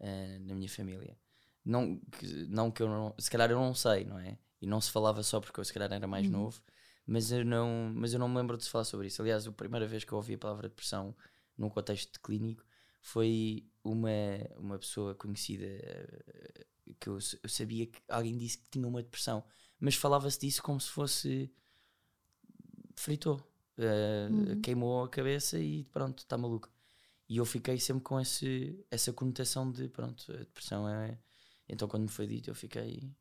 [0.00, 1.18] uh, na minha família.
[1.64, 3.14] Não que, não que eu não.
[3.18, 4.38] Se calhar eu não sei, não é?
[4.64, 6.32] e não se falava só porque eu se calhar era mais uhum.
[6.32, 6.60] novo,
[7.06, 9.20] mas eu, não, mas eu não me lembro de se falar sobre isso.
[9.20, 11.14] Aliás, a primeira vez que eu ouvi a palavra depressão
[11.56, 12.64] num contexto clínico
[13.00, 14.10] foi uma,
[14.56, 16.66] uma pessoa conhecida eh,
[16.98, 19.44] que eu, eu sabia que alguém disse que tinha uma depressão,
[19.78, 21.52] mas falava-se disso como se fosse
[22.96, 23.36] fritou,
[23.78, 24.60] uh, uhum.
[24.62, 26.70] queimou a cabeça e pronto, está maluco.
[27.28, 31.18] E eu fiquei sempre com esse, essa conotação de pronto, a depressão é.
[31.68, 33.14] Então quando me foi dito, eu fiquei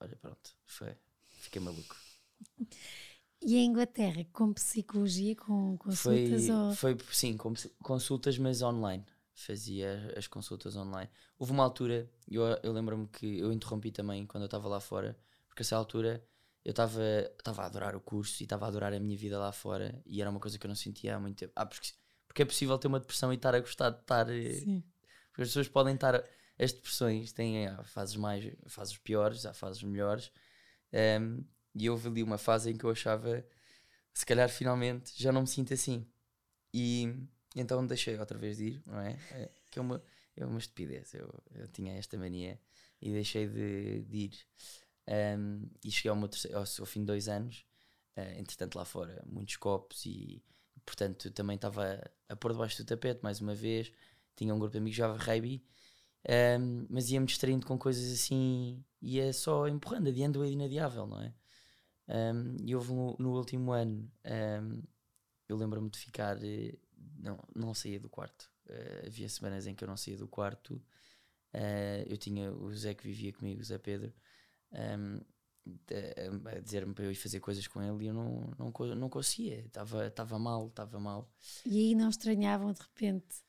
[0.00, 0.96] olha, pronto, foi.
[1.28, 1.96] Fiquei maluco.
[3.40, 6.46] E em Inglaterra, com psicologia, com consultas?
[6.46, 6.74] Foi, ou...
[6.74, 9.04] foi sim, com consultas, mas online.
[9.32, 11.08] Fazia as consultas online.
[11.38, 15.16] Houve uma altura, eu, eu lembro-me que eu interrompi também quando eu estava lá fora,
[15.46, 16.24] porque essa altura
[16.64, 20.02] eu estava a adorar o curso e estava a adorar a minha vida lá fora
[20.04, 21.52] e era uma coisa que eu não sentia há muito tempo.
[21.54, 21.88] Ah, porque,
[22.26, 24.28] porque é possível ter uma depressão e estar a gostar de estar.
[24.28, 24.82] Eh, sim.
[25.30, 26.24] Porque as pessoas podem estar
[26.58, 30.32] as depressões têm há fases mais, fases piores, há fases melhores.
[30.92, 31.44] Um,
[31.78, 33.44] e houve ali uma fase em que eu achava,
[34.12, 36.06] se calhar finalmente já não me sinto assim.
[36.72, 37.14] E
[37.56, 39.18] então deixei outra vez de ir, não é?
[39.32, 40.02] é que é uma,
[40.36, 41.14] é uma estupidez.
[41.14, 42.60] Eu, eu tinha esta mania
[43.00, 44.46] e deixei de, de ir.
[45.38, 47.64] Um, e cheguei ao, meu terceiro, ao, ao fim de dois anos,
[48.16, 50.42] uh, entretanto lá fora, muitos copos e
[50.84, 51.98] portanto também estava
[52.28, 53.90] a, pôr debaixo do tapete mais uma vez.
[54.36, 55.64] Tinha um grupo de amigos que jogava rugby
[56.26, 61.32] um, mas ia-me distraindo com coisas assim, ia só empurrando, adiando o inadiável, não é?
[62.08, 64.82] Um, e houve no, no último ano, um,
[65.48, 66.74] eu lembro-me de ficar, eh,
[67.18, 68.50] não, não saía do quarto.
[68.66, 70.74] Uh, havia semanas em que eu não saía do quarto.
[71.54, 74.12] Uh, eu tinha o Zé que vivia comigo, o Zé Pedro,
[74.72, 79.60] a dizer-me para eu ir fazer coisas com ele e eu não, não, não conseguia,
[79.60, 81.30] estava mal, estava mal.
[81.64, 83.42] E aí não estranhavam de repente?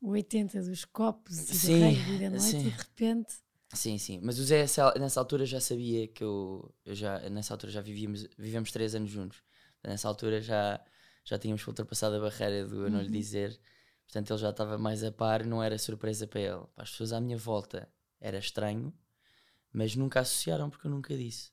[0.00, 2.60] o 80 dos copos e sim, do rei da noite sim.
[2.60, 3.34] e de repente.
[3.74, 4.20] Sim, sim.
[4.22, 4.64] Mas o Zé
[4.98, 9.10] nessa altura já sabia que eu, eu já nessa altura já vivíamos, vivemos três anos
[9.10, 9.42] juntos.
[9.84, 10.80] Nessa altura já,
[11.24, 13.12] já tínhamos ultrapassado a barreira do eu não lhe uhum.
[13.12, 13.58] dizer.
[14.04, 16.64] Portanto, ele já estava mais a par, não era surpresa para ele.
[16.74, 17.88] Para as pessoas à minha volta
[18.20, 18.92] era estranho,
[19.72, 21.50] mas nunca associaram porque eu nunca disse.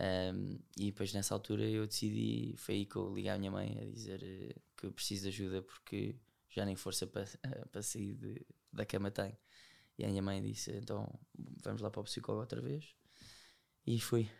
[0.00, 3.78] Um, e depois nessa altura eu decidi, foi aí que eu liguei à minha mãe
[3.82, 6.16] a dizer eh, que eu preciso de ajuda porque
[6.48, 7.26] já nem força para,
[7.70, 9.36] para sair de, da cama tenho.
[10.00, 11.06] E a minha mãe disse: então
[11.62, 12.94] vamos lá para o psicólogo outra vez.
[13.86, 14.30] E fui.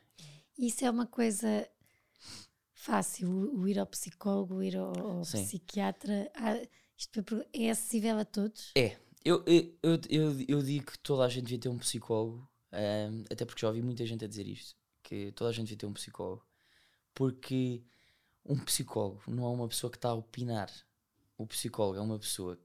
[0.59, 1.69] Isso é uma coisa
[2.73, 6.31] fácil, o, ir ao psicólogo, o ir ao, ao psiquiatra.
[6.97, 8.73] Isto é acessível a todos?
[8.75, 8.97] É.
[9.23, 13.25] Eu, eu, eu, eu, eu digo que toda a gente devia ter um psicólogo, um,
[13.31, 14.75] até porque já ouvi muita gente a dizer isto.
[15.03, 16.43] que toda a gente devia ter um psicólogo,
[17.15, 17.85] porque
[18.47, 20.71] um psicólogo não é uma pessoa que está a opinar.
[21.37, 22.59] O psicólogo é uma pessoa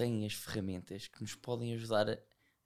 [0.00, 2.18] tem as ferramentas que nos podem ajudar a,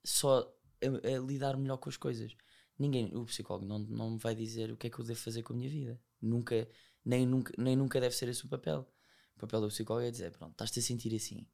[0.05, 0.49] só
[0.81, 2.33] a, a lidar melhor com as coisas.
[2.79, 5.43] Ninguém, o psicólogo não, não me vai dizer o que é que eu devo fazer
[5.43, 5.99] com a minha vida.
[6.21, 6.65] Nunca,
[7.03, 8.89] nem nunca, nem nunca deve ser esse o papel.
[9.35, 11.45] O papel do psicólogo é dizer, pronto, estás-te a sentir assim.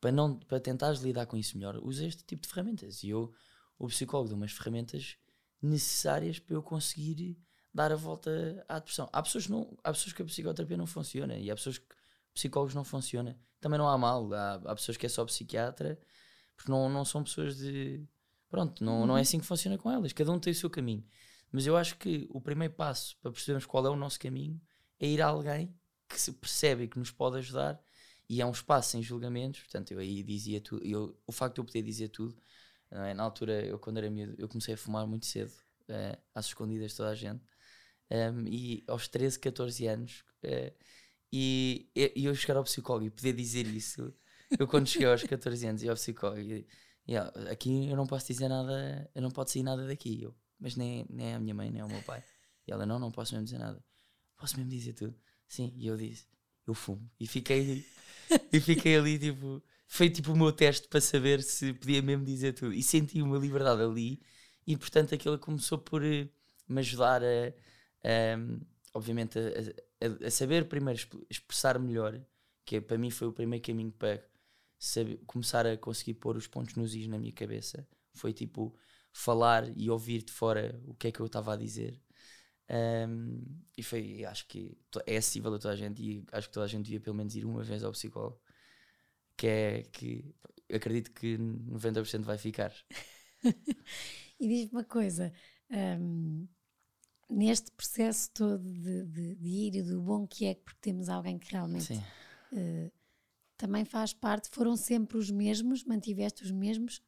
[0.00, 3.04] Para, não, para tentares lidar com isso melhor, usa este tipo de ferramentas.
[3.04, 3.32] E eu,
[3.78, 5.16] o psicólogo, deu umas ferramentas
[5.62, 7.38] necessárias para eu conseguir
[7.72, 9.08] dar a volta à depressão.
[9.12, 11.94] Há pessoas, não, há pessoas que a psicoterapia não funciona e há pessoas que
[12.36, 13.36] psicólogos não funciona.
[13.60, 14.32] Também não há mal.
[14.32, 15.98] Há, há pessoas que é só psiquiatra
[16.56, 18.06] porque não, não são pessoas de.
[18.48, 19.06] Pronto, não, uhum.
[19.06, 19.22] não é uhum.
[19.22, 20.12] assim que funciona com elas.
[20.12, 21.04] Cada um tem o seu caminho.
[21.50, 24.60] Mas eu acho que o primeiro passo para percebermos qual é o nosso caminho
[25.00, 25.74] é ir a alguém
[26.08, 27.80] que se percebe e que nos pode ajudar
[28.28, 29.60] e é um espaço sem julgamentos.
[29.60, 30.84] Portanto, eu aí dizia tudo.
[30.84, 32.36] Eu, o facto de eu poder dizer tudo,
[32.90, 33.14] é?
[33.14, 35.52] na altura, eu quando era miúdo, eu comecei a fumar muito cedo,
[35.88, 37.42] uh, às escondidas de toda a gente.
[38.10, 40.74] Um, e aos 13, 14 anos, uh,
[41.36, 44.14] e, e eu chegar ao psicólogo e poder dizer isso,
[44.58, 46.66] eu quando cheguei aos 14 anos e ao psicólogo, e,
[47.06, 47.16] e,
[47.50, 51.04] aqui eu não posso dizer nada, eu não posso sair nada daqui, eu, mas nem,
[51.10, 52.22] nem a minha mãe, nem o meu pai.
[52.66, 53.84] E ela, não, não posso mesmo dizer nada.
[54.36, 55.14] Posso mesmo dizer tudo?
[55.46, 56.26] Sim, e eu disse,
[56.66, 57.08] eu fumo.
[57.20, 57.84] E fiquei,
[58.52, 62.54] e fiquei ali, tipo, foi tipo o meu teste para saber se podia mesmo dizer
[62.54, 62.72] tudo.
[62.72, 64.20] E senti uma liberdade ali,
[64.66, 66.28] e portanto aquilo começou por uh,
[66.66, 67.48] me ajudar a,
[68.02, 68.38] a
[68.96, 69.42] obviamente, a,
[70.06, 72.20] a, a, saber primeiro expressar melhor,
[72.64, 74.24] que para mim foi o primeiro caminho para
[74.78, 77.86] saber, começar a conseguir pôr os pontos nos is na minha cabeça.
[78.14, 78.74] Foi tipo
[79.12, 82.00] falar e ouvir de fora o que é que eu estava a dizer.
[82.68, 83.40] Um,
[83.76, 84.76] e foi, acho que
[85.06, 87.36] é acessível a toda a gente e acho que toda a gente devia pelo menos
[87.36, 88.40] ir uma vez ao psicólogo.
[89.36, 90.34] Que é que
[90.72, 92.72] acredito que 90% vai ficar.
[94.40, 95.32] e diz-me uma coisa:
[97.28, 101.38] neste processo todo de, de, de, ir e do bom que é porque temos alguém
[101.38, 102.92] que realmente uh,
[103.56, 107.02] também faz parte, foram sempre os mesmos, mantiveste os mesmos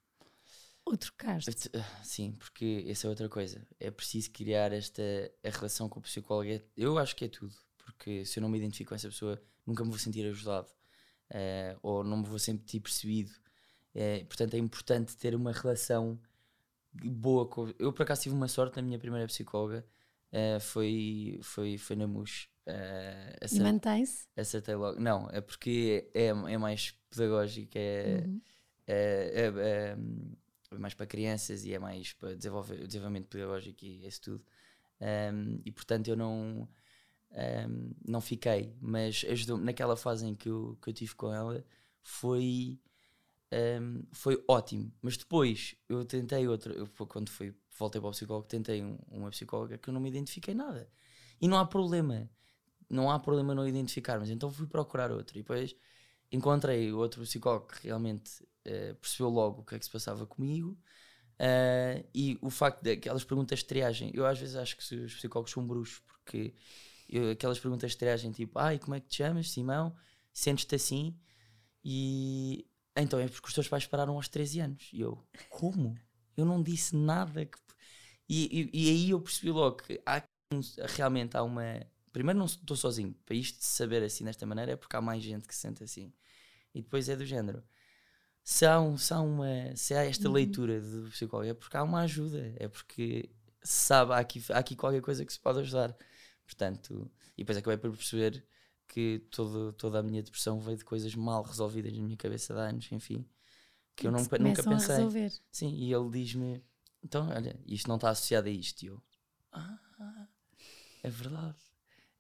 [0.85, 1.69] ou trocaste?
[1.73, 3.67] Eh, sim, porque essa é outra coisa.
[3.79, 5.03] É preciso criar esta
[5.45, 6.51] a relação com o psicólogo.
[6.51, 9.41] É, eu acho que é tudo, porque se eu não me identifico com essa pessoa,
[9.67, 10.69] nunca me vou sentir ajudado
[11.31, 13.31] uh, ou não me vou sentir percebido.
[13.95, 16.19] Uh, portanto, é importante ter uma relação
[16.93, 17.73] boa com.
[17.79, 19.85] Eu, por acaso, tive uma sorte na minha primeira psicóloga
[20.33, 22.49] uh, foi, foi, foi na MUS.
[22.67, 24.27] Uh, e mantém-se?
[24.37, 25.01] Acertei logo.
[25.01, 28.41] Não, é porque é, é mais pedagógico, é, uhum.
[28.87, 29.97] é, é, é,
[30.73, 34.45] é, mais para crianças e é mais para desenvolver, desenvolvimento pedagógico e isso tudo.
[35.01, 36.69] Um, e portanto eu não,
[37.33, 41.65] um, não fiquei, mas ajudou naquela fase em que eu, que eu tive com ela
[42.03, 42.79] foi,
[43.53, 44.93] um, foi ótimo.
[45.01, 49.31] Mas depois eu tentei outra, eu, quando fui voltei para o psicólogo, tentei um, uma
[49.31, 50.91] psicóloga que eu não me identifiquei nada.
[51.41, 52.29] E não há problema.
[52.91, 55.39] Não há problema não identificar, mas então fui procurar outro.
[55.39, 55.77] E depois
[56.33, 60.77] encontrei outro psicólogo que realmente uh, percebeu logo o que é que se passava comigo.
[61.39, 65.53] Uh, e o facto daquelas perguntas de triagem, eu às vezes acho que os psicólogos
[65.53, 66.55] são bruxos, porque
[67.09, 69.95] eu, aquelas perguntas de triagem, tipo, ai, como é que te chamas, Simão?
[70.33, 71.17] Sentes-te assim?
[71.85, 72.67] E
[73.03, 74.91] então é porque os teus pais pararam aos 13 anos.
[74.93, 75.97] E eu, como?
[76.37, 77.59] Eu não disse nada que
[78.29, 80.23] e, e, e, aí eu percebi logo que há
[80.97, 81.63] realmente há uma.
[82.13, 83.15] Primeiro, não estou sozinho.
[83.25, 86.13] Para isto saber assim desta maneira é porque há mais gente que se sente assim.
[86.75, 87.63] E depois é do género.
[88.45, 90.35] Se há, um, se há, uma, se há esta uhum.
[90.35, 92.55] leitura do psicólogo, é porque há uma ajuda.
[92.57, 93.31] É porque
[93.63, 95.97] se sabe, há aqui, há aqui qualquer coisa que se pode ajudar.
[96.45, 98.45] Portanto, e depois acabei por perceber
[98.89, 102.61] que todo, toda a minha depressão veio de coisas mal resolvidas na minha cabeça de
[102.61, 103.29] anos, enfim,
[103.95, 105.31] que eu não, nunca pensei.
[105.53, 106.65] Sim, e ele diz-me:
[107.03, 108.83] então, olha, isto não está associado a isto.
[108.83, 109.03] E eu,
[109.53, 110.29] ah,
[111.03, 111.59] é verdade.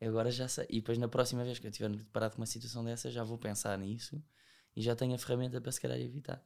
[0.00, 0.66] Agora já sei.
[0.68, 3.38] E depois, na próxima vez que eu estiver deparado com uma situação dessa, já vou
[3.38, 4.22] pensar nisso
[4.76, 6.44] e já tenho a ferramenta para se calhar evitar.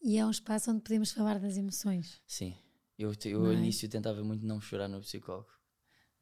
[0.00, 2.20] E é um espaço onde podemos falar das emoções.
[2.26, 2.56] Sim.
[2.98, 3.54] Eu, eu ao é?
[3.54, 5.50] início tentava muito não chorar no psicólogo.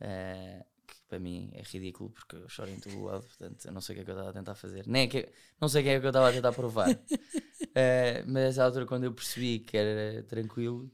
[0.00, 3.80] Uh, que para mim é ridículo porque eu choro em todo lado, portanto eu não
[3.80, 4.86] sei o que é que eu estava a tentar fazer.
[4.86, 5.28] Nem é que,
[5.60, 6.90] não sei o que é que eu estava a tentar provar.
[6.90, 6.96] uh,
[8.26, 10.90] mas à altura, quando eu percebi que era tranquilo,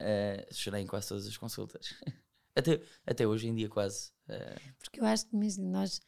[0.00, 1.94] Uh, chorei em quase todas as consultas.
[2.54, 4.10] até, até hoje em dia, quase.
[4.28, 4.74] Uh...
[4.78, 6.00] Porque eu acho que mesmo nós,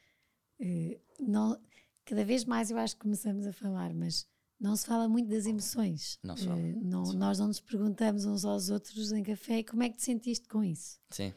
[1.18, 1.59] não,
[2.05, 4.26] cada vez mais eu acho que começamos a falar, mas
[4.61, 6.18] não se fala muito das emoções.
[6.22, 6.61] Não se fala.
[6.61, 10.47] Não, nós não nos perguntamos uns aos outros em café como é que te sentiste
[10.49, 11.01] com isso.
[11.11, 11.32] Sim.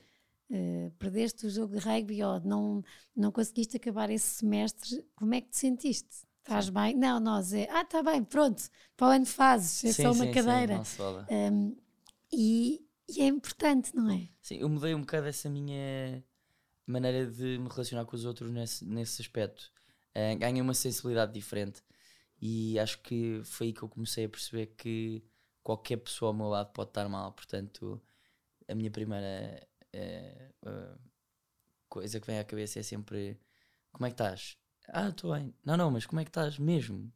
[0.99, 2.83] Perdeste o jogo de rugby ou não,
[3.15, 6.25] não conseguiste acabar esse semestre, como é que te sentiste?
[6.39, 6.95] Estás bem?
[6.95, 7.67] Não, nós é.
[7.71, 8.63] Ah, está bem, pronto,
[8.97, 10.81] para o ano fazes, é sim, só uma sim, cadeira.
[11.29, 11.75] Um,
[12.31, 14.29] e, E é importante, não é?
[14.41, 16.23] Sim, eu mudei um bocado essa minha
[16.85, 19.71] maneira de me relacionar com os outros nesse, nesse aspecto.
[20.15, 21.83] Uh, ganhei uma sensibilidade diferente
[22.41, 25.23] e acho que foi aí que eu comecei a perceber que
[25.63, 27.33] qualquer pessoa ao meu lado pode estar mal.
[27.33, 28.01] Portanto,
[28.67, 30.99] a minha primeira uh,
[31.89, 33.39] coisa que vem à cabeça é sempre:
[33.91, 34.57] Como é que estás?
[34.89, 35.53] Ah, estou bem.
[35.63, 37.11] Não, não, mas como é que estás mesmo?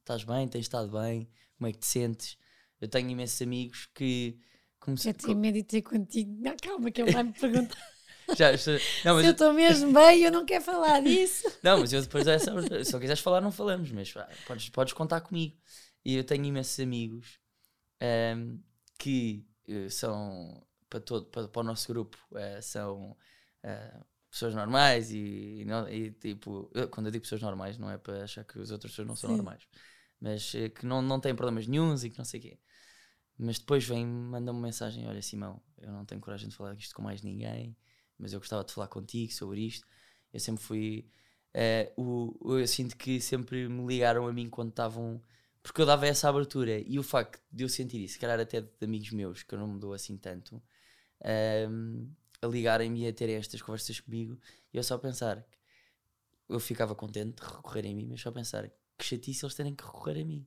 [0.00, 0.48] estás bem?
[0.48, 1.28] Tens estado bem?
[1.56, 2.36] Como é que te sentes?
[2.80, 4.38] Eu tenho imensos amigos que.
[4.78, 6.34] Como Já tenho medo de ter contigo.
[6.40, 7.78] Não, calma, que ele vai me perguntar.
[8.36, 8.72] Já, já,
[9.04, 11.50] não, se eu estou mesmo bem, eu não quero falar disso.
[11.64, 12.46] Não, mas eu depois, é, se
[12.92, 14.14] não quiseres falar, não falamos, mas
[14.46, 15.56] podes, podes contar comigo.
[16.04, 17.40] E eu tenho imensos amigos
[18.00, 18.58] um, ehm,
[18.96, 23.12] que uh, são, para, todo, para, para, o nosso grupo, uh, são
[23.64, 28.44] uh, pessoas normais e, e, tipo, quando eu digo pessoas normais, não é para achar
[28.44, 29.36] que as outras pessoas não são Sim.
[29.36, 29.66] normais,
[30.20, 32.58] mas que não, não têm problemas nenhums e que não sei o quê.
[33.38, 36.94] Mas depois vem, manda-me uma mensagem: Olha, Simão, eu não tenho coragem de falar isto
[36.94, 37.74] com mais ninguém
[38.20, 39.86] mas eu gostava de falar contigo sobre isto.
[40.32, 41.08] Eu sempre fui.
[41.96, 45.20] O, eu sinto que sempre me ligaram a mim quando estavam.
[45.62, 48.62] Porque eu dava essa abertura e o facto de eu sentir isso, se calhar até
[48.62, 50.62] de amigos meus, que eu não me dou assim tanto,
[51.20, 52.10] uh,
[52.42, 54.38] a ligarem-me e a terem estas conversas comigo,
[54.72, 55.44] e eu só pensar,
[56.48, 59.84] eu ficava contente de recorrer a mim, mas só pensar que chatice eles terem que
[59.84, 60.46] recorrer a mim.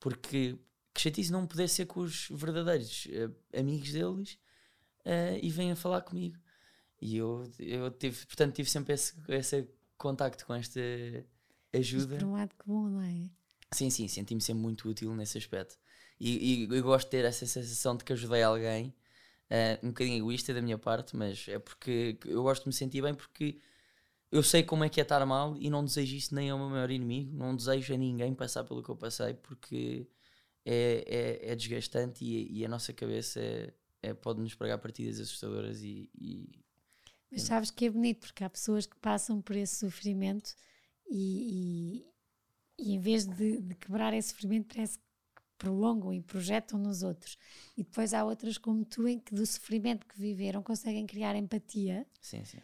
[0.00, 0.58] Porque
[0.94, 4.38] que chatice não poder ser com os verdadeiros uh, amigos deles
[5.04, 6.38] uh, e venham falar comigo.
[7.00, 10.80] E eu, eu tive, portanto, tive sempre esse, esse contacto com esta
[11.72, 12.16] ajuda.
[12.16, 13.28] Por um lado que bom, não é?
[13.72, 15.76] Sim, sim, senti-me sempre muito útil nesse aspecto.
[16.20, 18.94] E, e eu gosto de ter essa sensação de que ajudei alguém,
[19.50, 23.02] uh, um bocadinho egoísta da minha parte, mas é porque eu gosto de me sentir
[23.02, 23.60] bem porque
[24.30, 26.68] eu sei como é que é estar mal e não desejo isso nem ao meu
[26.68, 30.08] maior inimigo, não desejo a ninguém passar pelo que eu passei porque
[30.64, 33.72] é, é, é desgastante e, e, a nossa cabeça é,
[34.02, 36.64] é pode nos pregar partidas assustadoras e, e
[37.34, 40.54] mas sabes que é bonito, porque há pessoas que passam por esse sofrimento
[41.10, 42.04] e,
[42.78, 45.04] e, e em vez de, de, quebrar esse sofrimento, parece que
[45.58, 47.38] prolongam e projetam nos outros.
[47.76, 52.06] E depois há outras como tu, em que do sofrimento que viveram conseguem criar empatia
[52.20, 52.58] sim, sim.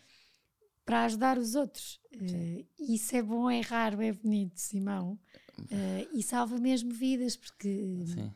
[0.84, 2.00] para ajudar os outros.
[2.14, 5.18] Uh, isso é bom, é raro, é bonito, Simão.
[5.58, 8.32] Uh, e salva mesmo vidas, porque sim.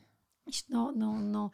[0.47, 1.53] isto não, não, não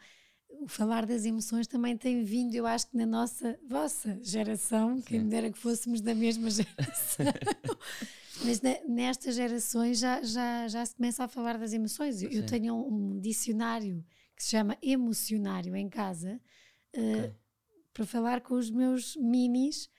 [0.59, 5.21] o falar das emoções também tem vindo, eu acho que na nossa, vossa geração, quem
[5.21, 7.25] me dera que fôssemos da mesma geração,
[8.43, 12.21] mas na, nestas gerações já, já, já se começa a falar das emoções.
[12.21, 14.03] Eu, eu tenho um, um, dicionário
[14.35, 16.39] que se chama Emocionário em casa
[16.95, 17.35] uh, okay.
[17.93, 19.89] para falar com os meus minis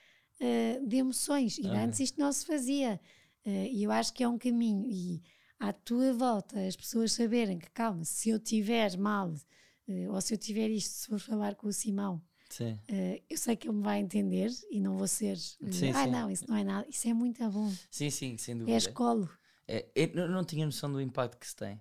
[0.41, 1.59] uh, de emoções.
[1.59, 3.01] E antes isto não se fazia.
[3.47, 4.89] Uh, e eu acho que é um caminho.
[4.89, 5.23] E
[5.59, 10.35] à tua volta, as pessoas saberem que, calma, se eu tiver mal uh, ou se
[10.35, 12.23] eu tiver isto, se for falar com o Simão,
[12.61, 15.37] uh, eu sei que ele me vai entender e não vou ser.
[15.37, 16.11] Sim, ah, sim.
[16.11, 16.87] não, isso não é nada.
[16.89, 17.73] Isso é muito bom.
[17.91, 18.75] Sim, sim, sem dúvida.
[18.75, 19.29] É escolo.
[19.67, 21.81] É, eu não tinha noção do impacto que se tem.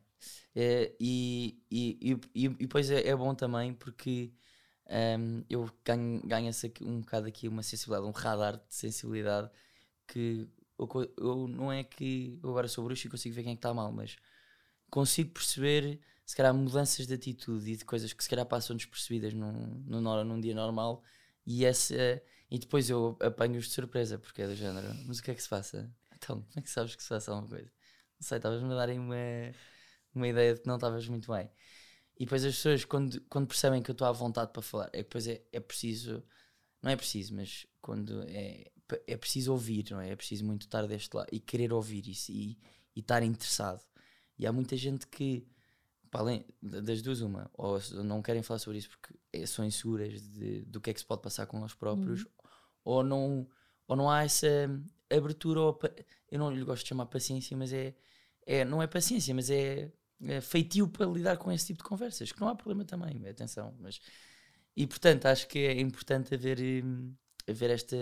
[0.55, 4.32] É, e, e, e, e, depois é, é bom também porque
[4.88, 6.51] um, ehm, eu ganho, ganho
[6.82, 9.49] um bocado aqui uma sensibilidade, um radar de sensibilidade
[10.07, 10.47] que
[10.78, 13.74] eu, eu, não é que eu agora sou bruxo e consigo ver quem é está
[13.74, 14.17] mal, mas
[14.89, 15.99] consigo perceber
[16.32, 19.51] se calhar mudanças de atitude e de coisas que se calhar passam despercebidas num,
[19.86, 21.03] num, num dia normal
[21.45, 21.93] e, essa,
[22.49, 25.43] e depois eu apanho-os de surpresa porque é do género, mas o que é que
[25.43, 25.93] se passa?
[26.15, 27.65] Então, como é que sabes que se passa alguma coisa?
[27.65, 29.15] Não sei, estavas-me a darem uma,
[30.15, 31.51] uma ideia de que não estavas muito bem.
[32.17, 34.99] E depois as pessoas, quando, quando percebem que eu estou à vontade para falar, é
[34.99, 36.23] que depois é, é preciso,
[36.82, 38.71] não é preciso, mas quando é,
[39.05, 40.11] é preciso ouvir, não é?
[40.11, 42.57] É preciso muito estar deste lado e querer ouvir isso e,
[42.95, 43.84] e estar interessado.
[44.39, 45.45] E há muita gente que
[46.12, 50.22] para além das duas, uma, ou não querem falar sobre isso porque é, são inseguras
[50.22, 52.30] de, do que é que se pode passar com eles próprios, uhum.
[52.84, 53.47] ou, não,
[53.88, 54.70] ou não há essa
[55.09, 55.80] abertura, ou,
[56.30, 57.95] eu não lhe gosto de chamar paciência, mas é,
[58.45, 59.89] é não é paciência, mas é,
[60.24, 63.74] é feitio para lidar com esse tipo de conversas, que não há problema também, atenção,
[63.80, 64.01] mas
[64.76, 67.14] e portanto acho que é importante haver, hum,
[67.47, 67.97] haver esta,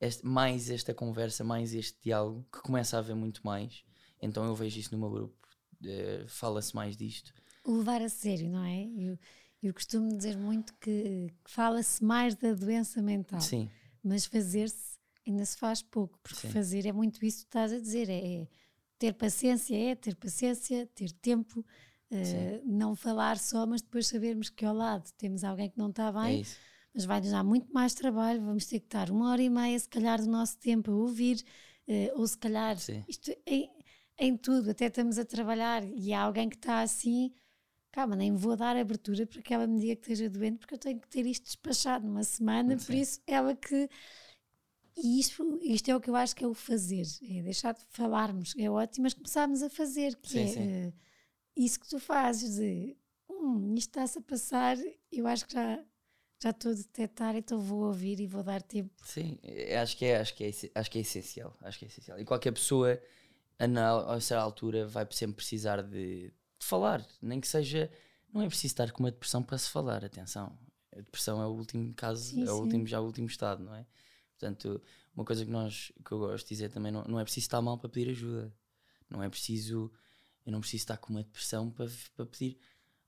[0.00, 3.84] esta, mais esta conversa, mais este diálogo, que começa a haver muito mais.
[4.22, 5.40] Então eu vejo isso no meu grupo
[5.82, 7.32] uh, fala-se mais disto.
[7.64, 8.84] O levar a sério, não é?
[8.96, 9.18] Eu,
[9.62, 13.40] eu costumo dizer muito que, que fala-se mais da doença mental.
[13.40, 13.68] Sim.
[14.02, 16.50] Mas fazer-se ainda se faz pouco, porque Sim.
[16.50, 18.48] fazer é muito isso que estás a dizer, é, é
[18.98, 24.64] ter paciência, é ter paciência, ter tempo, uh, não falar só, mas depois sabermos que
[24.64, 28.42] ao lado temos alguém que não está bem, é mas vai-nos dar muito mais trabalho,
[28.42, 31.44] vamos ter que estar uma hora e meia, se calhar, do nosso tempo a ouvir,
[31.86, 33.04] uh, ou se calhar, Sim.
[33.08, 33.68] isto é,
[34.20, 37.32] em tudo, até estamos a trabalhar e há alguém que está assim,
[37.90, 40.78] calma, nem vou dar abertura para que ela me diga que esteja doente, porque eu
[40.78, 42.86] tenho que ter isto despachado numa semana, Sim.
[42.86, 43.88] por isso ela que.
[44.96, 47.80] E isto, isto é o que eu acho que é o fazer, é deixar de
[47.88, 50.88] falarmos, é ótimo, mas começarmos a fazer, que sim, é sim.
[50.88, 50.92] Uh,
[51.56, 52.96] isso que tu fazes, de
[53.28, 54.76] hum, isto está-se a passar,
[55.10, 55.82] eu acho que já,
[56.42, 58.92] já estou a detectar, então vou ouvir e vou dar tempo.
[59.06, 59.38] Sim,
[59.80, 62.18] acho que é, acho que é, acho que é essencial, acho que é essencial.
[62.18, 63.00] E qualquer pessoa,
[63.66, 67.90] a, a certa altura, vai sempre precisar de, de falar, nem que seja,
[68.32, 70.58] não é preciso estar com uma depressão para se falar, atenção.
[70.92, 73.74] A depressão é o último caso, sim, é o último, já o último estado, não
[73.74, 73.86] é?
[74.38, 74.80] Portanto,
[75.14, 77.60] uma coisa que, nós, que eu gosto de dizer também, não, não é preciso estar
[77.60, 78.52] mal para pedir ajuda.
[79.08, 79.90] Não é preciso,
[80.46, 82.58] eu não preciso estar com uma depressão para, para pedir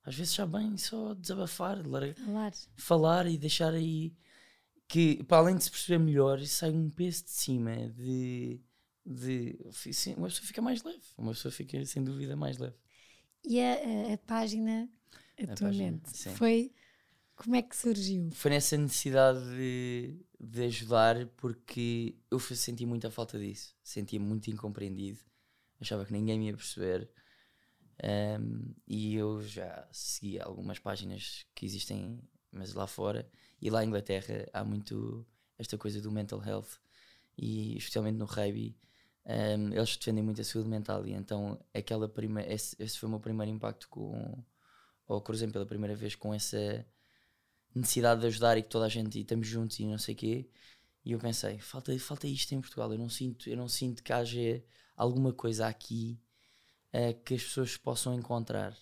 [0.05, 2.53] às vezes já bem só desabafar, falar.
[2.77, 4.13] falar e deixar aí
[4.89, 8.61] que para além de se perceber melhor, sai um peso de cima de,
[9.05, 9.59] de
[10.17, 12.77] uma pessoa fica mais leve, uma pessoa fica sem dúvida mais leve.
[13.45, 14.89] E a, a, a página
[15.39, 16.73] atualmente a foi
[17.35, 18.31] como é que surgiu?
[18.33, 25.19] Foi nessa necessidade de, de ajudar porque eu senti muita falta disso, sentia muito incompreendido,
[25.81, 27.11] achava que ninguém me ia perceber
[28.03, 32.19] um, e eu já segui algumas páginas que existem,
[32.51, 33.29] mas lá fora.
[33.61, 35.27] E lá em Inglaterra há muito
[35.57, 36.81] esta coisa do mental health,
[37.39, 38.77] e especialmente no rugby,
[39.27, 41.07] um, eles defendem muito a saúde mental.
[41.07, 44.45] E então aquela prima, esse, esse foi o meu primeiro impacto com.
[45.07, 46.87] Ou cruzei pela primeira vez com essa
[47.75, 50.19] necessidade de ajudar e que toda a gente e estamos juntos e não sei o
[50.19, 50.51] quê.
[51.05, 52.93] E eu pensei, falta, falta isto em Portugal.
[52.93, 54.63] Eu não sinto, eu não sinto que haja
[54.97, 56.21] alguma coisa aqui
[56.95, 58.77] uh, que as pessoas possam encontrar.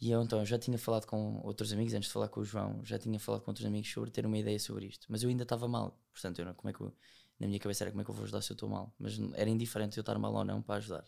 [0.00, 2.82] E eu então já tinha falado com outros amigos, antes de falar com o João,
[2.84, 5.42] já tinha falado com outros amigos sobre ter uma ideia sobre isto, mas eu ainda
[5.42, 6.00] estava mal.
[6.12, 6.94] Portanto, eu não, como é que eu,
[7.40, 9.18] na minha cabeça era como é que eu vou ajudar se eu estou mal, mas
[9.34, 11.04] era indiferente eu estar mal ou não para ajudar.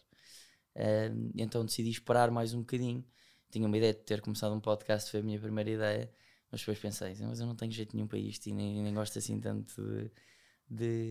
[0.74, 3.04] Uh, então decidi esperar mais um bocadinho.
[3.50, 6.12] Tinha uma ideia de ter começado um podcast, foi a minha primeira ideia,
[6.50, 9.18] mas depois pensei, mas eu não tenho jeito nenhum para isto e nem, nem gosto
[9.18, 10.10] assim tanto de,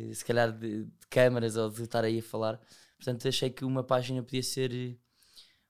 [0.10, 2.60] de se calhar de, de câmaras ou de estar aí a falar.
[2.98, 5.00] Portanto, achei que uma página podia ser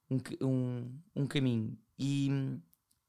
[0.10, 1.78] um, um, um caminho.
[2.00, 2.30] E,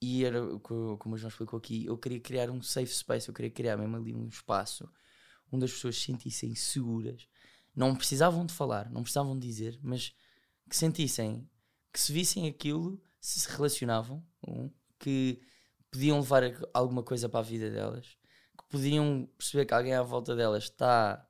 [0.01, 3.51] e era como o João explicou aqui, eu queria criar um safe space, eu queria
[3.51, 4.90] criar mesmo ali um espaço
[5.53, 7.28] onde as pessoas se sentissem seguras.
[7.74, 10.14] Não precisavam de falar, não precisavam de dizer, mas
[10.68, 11.48] que sentissem,
[11.92, 14.24] que se vissem aquilo, se se relacionavam,
[14.98, 15.40] que
[15.90, 16.42] podiam levar
[16.72, 18.16] alguma coisa para a vida delas,
[18.57, 21.28] que podiam perceber que alguém à volta delas está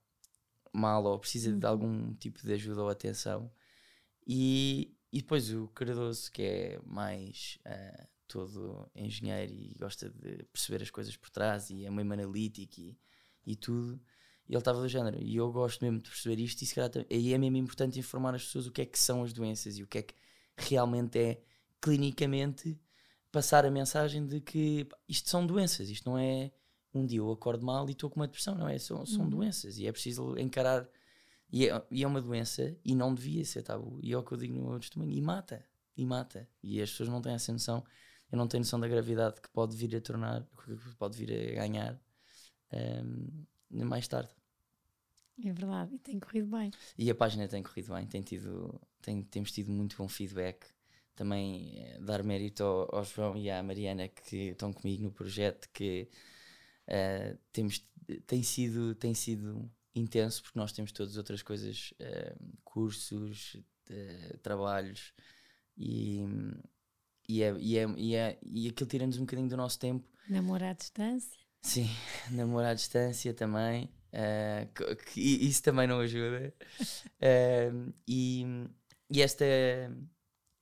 [0.73, 1.71] mal ou precisa de uhum.
[1.71, 3.53] algum tipo de ajuda ou atenção.
[4.27, 10.83] E, e depois o Cardoso, que é mais uh, todo engenheiro e gosta de perceber
[10.83, 12.99] as coisas por trás e é meio analítico e,
[13.45, 14.01] e tudo,
[14.55, 15.19] ele estava do género.
[15.23, 18.35] E eu gosto mesmo de perceber isto e, se calhar, e é mesmo importante informar
[18.35, 20.15] as pessoas o que é que são as doenças e o que é que
[20.57, 21.43] realmente é
[21.81, 22.79] clinicamente
[23.31, 26.53] passar a mensagem de que isto são doenças, isto não é
[26.95, 28.79] um dia eu acordo mal e estou com uma depressão, não é?
[28.79, 29.31] São, são uhum.
[29.31, 30.87] doenças e é preciso encarar.
[31.51, 33.99] E é, e é, uma doença e não devia ser tabu.
[34.03, 35.11] E é o que eu digo no meu testemunho.
[35.13, 35.65] E mata,
[35.97, 36.49] e mata.
[36.63, 37.85] E as pessoas não têm essa noção.
[38.31, 41.55] Eu não tenho noção da gravidade que pode vir a tornar, que pode vir a
[41.55, 42.01] ganhar
[42.73, 44.31] um, mais tarde.
[45.45, 46.71] É verdade, e tem corrido bem.
[46.97, 50.67] E a página tem corrido bem, tem tido, tem, temos tido muito bom feedback.
[51.15, 55.69] Também eh, dar mérito ao, ao, João e à Mariana que estão comigo no projeto
[55.73, 56.09] que
[56.89, 57.87] uh, temos
[58.27, 63.57] tem sido tem sido intenso porque nós temos todas outras coisas uh, cursos
[63.91, 65.13] uh, trabalhos
[65.77, 66.25] e
[67.29, 70.07] e, é, e, é, e, é, e aquilo tira-nos um bocadinho do nosso tempo.
[70.29, 71.41] Namorar à distância.
[71.61, 71.89] Sim
[72.33, 76.53] namorar à distância também uh, que, isso também não ajuda
[78.07, 78.45] e,
[79.11, 79.45] e esta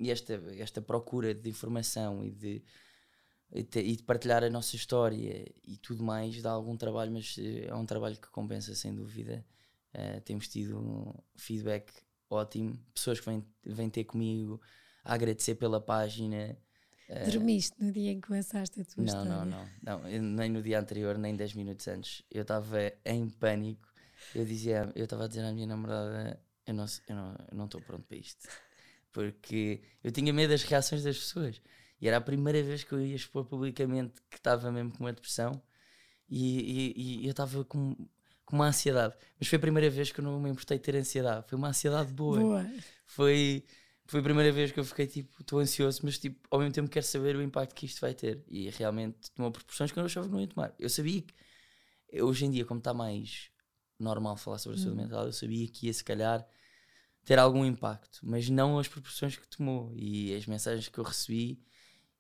[0.01, 2.63] e esta, esta procura de informação e de,
[3.53, 7.75] e de partilhar a nossa história e tudo mais dá algum trabalho, mas eh, é
[7.75, 9.45] um trabalho que compensa sem dúvida.
[9.93, 11.93] Uh, temos tido um feedback
[12.31, 14.61] ótimo, pessoas que vêm, vêm ter comigo
[15.05, 16.57] a agradecer pela página.
[17.31, 19.31] Dormiste no dia em que começaste a tua não, história?
[19.31, 19.47] Não,
[19.83, 22.23] não, não, nem no dia anterior, nem 10 minutos antes.
[22.31, 23.89] Eu estava em pânico.
[24.35, 27.57] Eu dizia, eu estava a dizer à minha namorada: eu não estou eu não, eu
[27.57, 28.49] não pronto para isto
[29.13, 31.61] porque eu tinha medo das reações das pessoas.
[32.01, 35.13] E era a primeira vez que eu ia expor publicamente que estava mesmo com uma
[35.13, 35.61] depressão
[36.29, 37.95] e, e, e eu estava com,
[38.45, 39.15] com uma ansiedade.
[39.39, 41.47] Mas foi a primeira vez que eu não me importei ter ansiedade.
[41.49, 42.39] Foi uma ansiedade boa.
[42.39, 42.71] boa.
[43.05, 43.65] Foi,
[44.11, 46.91] foi a primeira vez que eu fiquei tipo, estou ansioso, mas tipo, ao mesmo tempo
[46.91, 48.45] quero saber o impacto que isto vai ter.
[48.49, 50.75] E realmente tomou proporções que eu não achava que não ia tomar.
[50.79, 51.35] Eu sabia que,
[52.23, 53.51] hoje em dia, como está mais
[53.99, 55.03] normal falar sobre a saúde hum.
[55.03, 56.47] mental, eu sabia que ia se calhar
[57.25, 61.63] ter algum impacto, mas não as proporções que tomou e as mensagens que eu recebi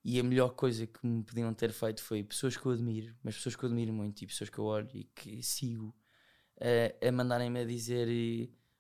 [0.05, 3.36] E a melhor coisa que me podiam ter feito foi pessoas que eu admiro, mas
[3.36, 5.95] pessoas que eu admiro muito e pessoas que eu olho e que sigo,
[6.59, 8.09] uh, a mandarem-me a dizer: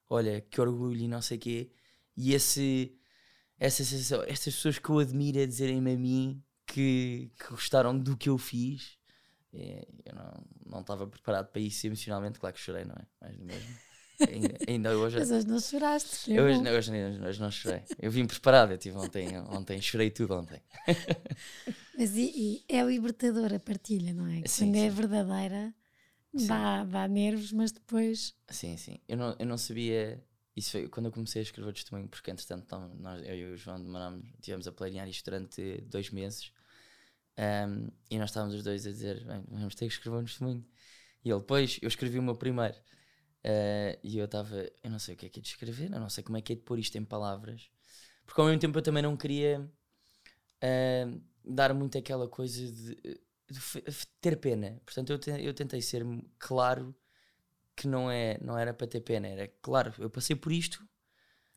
[0.08, 1.72] Olha, que orgulho e não sei o quê.
[2.16, 2.98] E esse,
[3.60, 8.16] essa sensação, estas pessoas que eu admiro a dizerem-me a mim que, que gostaram do
[8.16, 8.98] que eu fiz,
[9.52, 10.14] é, eu
[10.64, 12.40] não estava preparado para isso emocionalmente.
[12.40, 13.06] Claro que chorei, não é?
[13.20, 13.68] Mais do mesmo.
[14.28, 15.18] Ainda, ainda hoje.
[15.18, 16.32] Mas hoje não choraste.
[16.32, 17.82] Eu hoje, hoje, hoje, hoje, não chorei.
[17.98, 18.72] Eu vim preparado.
[18.72, 20.62] Eu tive ontem, ontem chorei tudo ontem.
[21.96, 24.42] Mas e, e é libertador a partilha, não é?
[24.46, 24.86] Sim, Quando sim.
[24.86, 25.74] é verdadeira,
[26.46, 28.34] dá, dá nervos, mas depois.
[28.48, 28.98] Sim, sim.
[29.08, 30.22] Eu não, eu não sabia.
[30.56, 33.56] Isso foi quando eu comecei a escrever o testemunho, porque entretanto nós, eu e o
[33.56, 36.52] João demorámos, tivemos a planear isto durante dois meses.
[37.38, 40.66] Um, e nós estávamos os dois a dizer: Bem, vamos ter que escrever um testemunho.
[41.24, 42.76] E ele, depois, eu escrevi o meu primeiro.
[43.44, 45.98] Uh, e eu estava, eu não sei o que é que é de escrever, eu
[45.98, 47.70] não sei como é que é de pôr isto em palavras,
[48.26, 49.60] porque ao mesmo tempo eu também não queria
[50.62, 54.80] uh, dar muito aquela coisa de, de, ter pena.
[54.84, 56.04] Portanto, eu, te, eu tentei ser
[56.38, 56.94] claro
[57.80, 60.86] que não, é, não era para ter pena, era claro, eu passei por isto,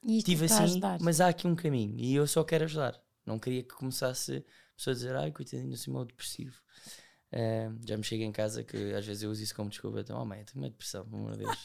[0.05, 2.97] isto tive assim, mas há aqui um caminho e eu só quero ajudar.
[3.25, 6.55] Não queria que começasse a pessoa a dizer, ai, coitadinho, assim, meu depressivo.
[7.31, 9.99] Uh, já me chega em casa que às vezes eu uso isso como desculpa.
[9.99, 11.57] Então, oh mãe, eu tenho uma depressão, pelo amor de Deus.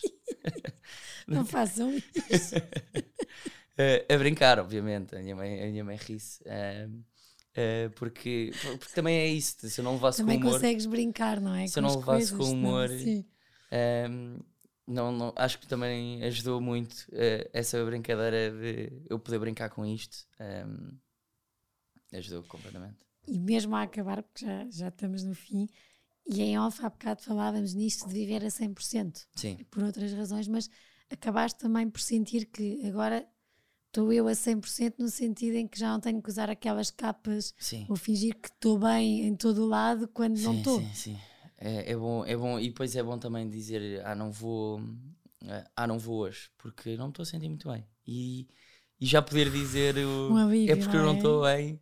[1.27, 2.57] Não façam isso.
[2.57, 5.15] uh, a brincar, obviamente.
[5.15, 6.43] A minha mãe, a minha mãe ri-se.
[6.43, 9.69] Uh, porque, porque também é isso.
[9.69, 10.55] Se eu não levasse também com humor.
[10.55, 11.67] consegues brincar, não é?
[11.67, 12.89] Se eu não levasse com humor.
[12.89, 13.25] Não,
[14.87, 17.07] não, não, acho que também ajudou muito
[17.53, 20.27] essa brincadeira de eu poder brincar com isto.
[20.41, 20.99] Um,
[22.13, 25.69] ajudou completamente e mesmo a acabar, porque já, já estamos no fim,
[26.27, 29.27] e em off há bocado falávamos nisto de viver a 100%.
[29.37, 29.59] Sim.
[29.71, 30.69] Por outras razões, mas
[31.11, 33.27] acabaste também por sentir que agora
[33.87, 37.55] estou eu a 100% no sentido em que já não tenho que usar aquelas capas
[37.59, 37.87] sim.
[37.89, 40.81] ou fingir que estou bem em todo o lado quando sim, não estou.
[40.81, 41.19] Sim, sim.
[41.59, 44.81] É, é, bom, é bom, e depois é bom também dizer, ah, não vou,
[45.77, 47.85] ah, não vou hoje, porque não me estou a sentir muito bem.
[48.07, 48.47] E,
[49.01, 51.17] e já poder dizer o, alívio, é porque não eu não é?
[51.17, 51.81] estou bem.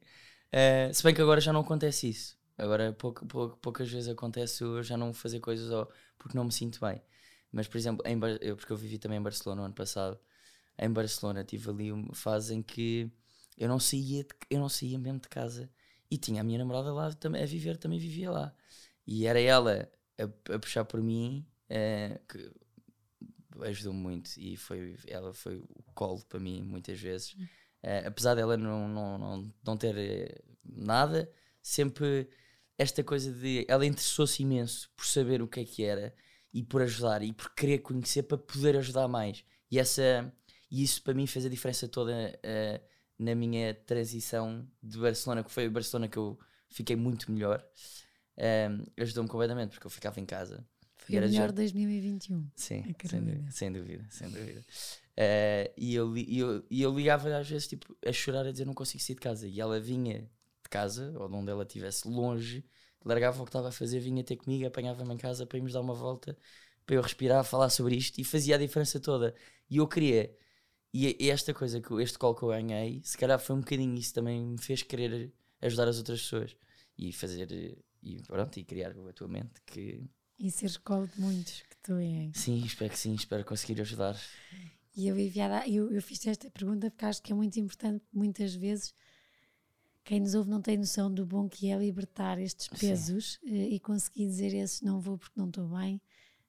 [0.52, 2.36] Uh, se bem que agora já não acontece isso.
[2.56, 6.52] Agora pouca, pouca, poucas vezes acontece eu já não fazer coisas ou porque não me
[6.52, 7.02] sinto bem.
[7.52, 10.18] Mas, por exemplo, em, eu, porque eu vivi também em Barcelona no ano passado,
[10.78, 13.10] em Barcelona tive ali uma fase em que
[13.58, 15.70] eu não saía, de, eu não saía mesmo de casa
[16.10, 18.54] e tinha a minha namorada lá também, a viver, também vivia lá.
[19.07, 22.50] E era ela a, a puxar por mim uh, que
[23.62, 27.32] ajudou-me muito e foi, ela foi o colo para mim muitas vezes.
[27.32, 31.30] Uh, apesar dela não, não, não, não ter uh, nada,
[31.62, 32.28] sempre
[32.78, 33.64] esta coisa de.
[33.68, 36.14] Ela interessou-se imenso por saber o que é que era
[36.52, 39.44] e por ajudar e por querer conhecer para poder ajudar mais.
[39.70, 40.32] E, essa,
[40.70, 42.86] e isso para mim fez a diferença toda uh,
[43.18, 46.38] na minha transição de Barcelona, que foi a Barcelona que eu
[46.68, 47.64] fiquei muito melhor.
[48.99, 50.64] Ajudou-me completamente porque eu ficava em casa.
[50.97, 52.51] Foi o melhor de 2021.
[52.57, 54.07] Sim, sem dúvida, sem dúvida.
[54.11, 54.61] Sem dúvida.
[54.61, 58.66] Uh, e, eu, e, eu, e eu ligava às vezes tipo, a chorar a dizer
[58.66, 59.47] não consigo sair de casa.
[59.47, 60.28] E ela vinha
[60.62, 62.64] de casa, ou de onde ela estivesse longe,
[63.05, 65.80] largava o que estava a fazer, vinha ter comigo, apanhava-me em casa para irmos dar
[65.80, 66.37] uma volta,
[66.84, 69.34] para eu respirar, falar sobre isto e fazia a diferença toda.
[69.70, 70.34] E eu queria.
[70.93, 73.95] E, e esta coisa, que este call que eu ganhei, se calhar foi um bocadinho
[73.97, 75.32] isso também me fez querer
[75.62, 76.57] ajudar as outras pessoas
[76.99, 80.09] e fazer e pronto, e criar a tua mente que.
[80.38, 82.36] E ser escola de muitos que tu és.
[82.36, 84.16] Sim, espero que sim, espero conseguir ajudar.
[84.94, 88.94] E eu, eu, eu fiz esta pergunta porque acho que é muito importante, muitas vezes,
[90.04, 93.80] quem nos ouve não tem noção do bom que é libertar estes pesos uh, e
[93.80, 96.00] conseguir dizer esses não vou porque não estou bem,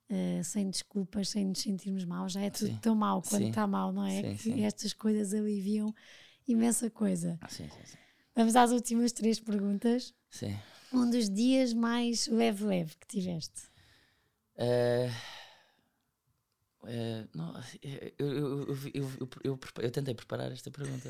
[0.09, 2.29] uh, sem desculpas, sem nos sentirmos mal.
[2.29, 2.77] Já é tudo Sim.
[2.77, 3.49] tão mal quando Sim.
[3.49, 4.21] está mal, não é?
[4.21, 4.63] Sim, que sim.
[4.63, 5.93] estas coisas aliviam
[6.47, 7.39] imensa coisa.
[7.49, 7.97] Sim, sim, sim.
[8.37, 10.13] Vamos às últimas três perguntas.
[10.29, 10.55] sim.
[10.93, 13.63] Um dos dias mais leve-leve que tiveste?
[14.55, 15.09] Eh,
[16.85, 19.09] eh, não, eu, eu, eu, eu,
[19.43, 21.09] eu, eu, tentei preparar esta pergunta,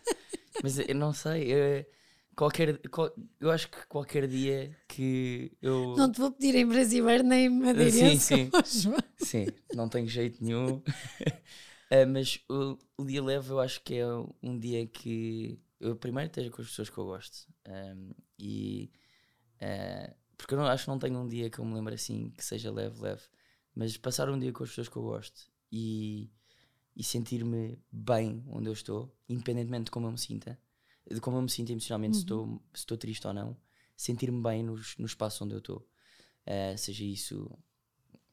[0.62, 1.52] mas eu não sei.
[1.52, 1.86] eh,
[2.34, 5.94] qualquer, qual- eu acho que qualquer dia que eu.
[5.98, 8.24] Não te vou pedir em brasileiro nem em madeirense.
[8.24, 8.50] sim.
[8.82, 8.98] João.
[9.18, 10.82] Sim, não tenho jeito nenhum.
[11.90, 14.06] Eh, mas o, o dia leve eu acho que é
[14.42, 17.46] um dia que eu primeiro esteja com as pessoas que eu gosto.
[17.66, 18.90] Ehm, e
[19.60, 22.30] eh, porque eu não, acho que não tenho um dia que eu me lembre assim
[22.30, 23.22] que seja leve, leve.
[23.74, 26.30] Mas passar um dia com as pessoas que eu gosto e,
[26.96, 30.58] e sentir-me bem onde eu estou, independentemente de como eu me sinta,
[31.10, 33.56] de como eu me sinto emocionalmente, se, estou, se estou triste ou não,
[33.96, 35.86] sentir-me bem nos, no espaço onde eu estou.
[36.46, 37.50] Eh, seja isso,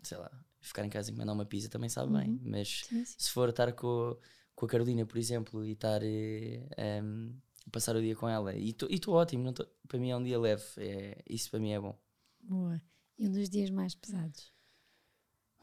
[0.04, 3.16] sei lá, ficar em casa e mandar uma pizza também sabe bem, mas Sim, sim.
[3.18, 4.18] se for estar com,
[4.62, 7.42] com a Carolina, por exemplo, e estar eh, em,
[7.72, 8.54] passar o dia com ela.
[8.54, 11.72] E estou ótimo, não tô, para mim é um dia leve, é, isso para mim
[11.72, 12.00] é bom.
[12.42, 12.80] Boa.
[13.18, 14.54] E um dos dias mais pesados?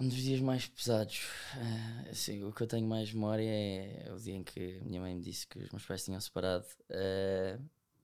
[0.00, 4.18] Um dos dias mais pesados, uh, assim, o que eu tenho mais memória é o
[4.18, 6.66] dia em que a minha mãe me disse que os meus pais tinham separado.
[6.90, 7.62] Uh,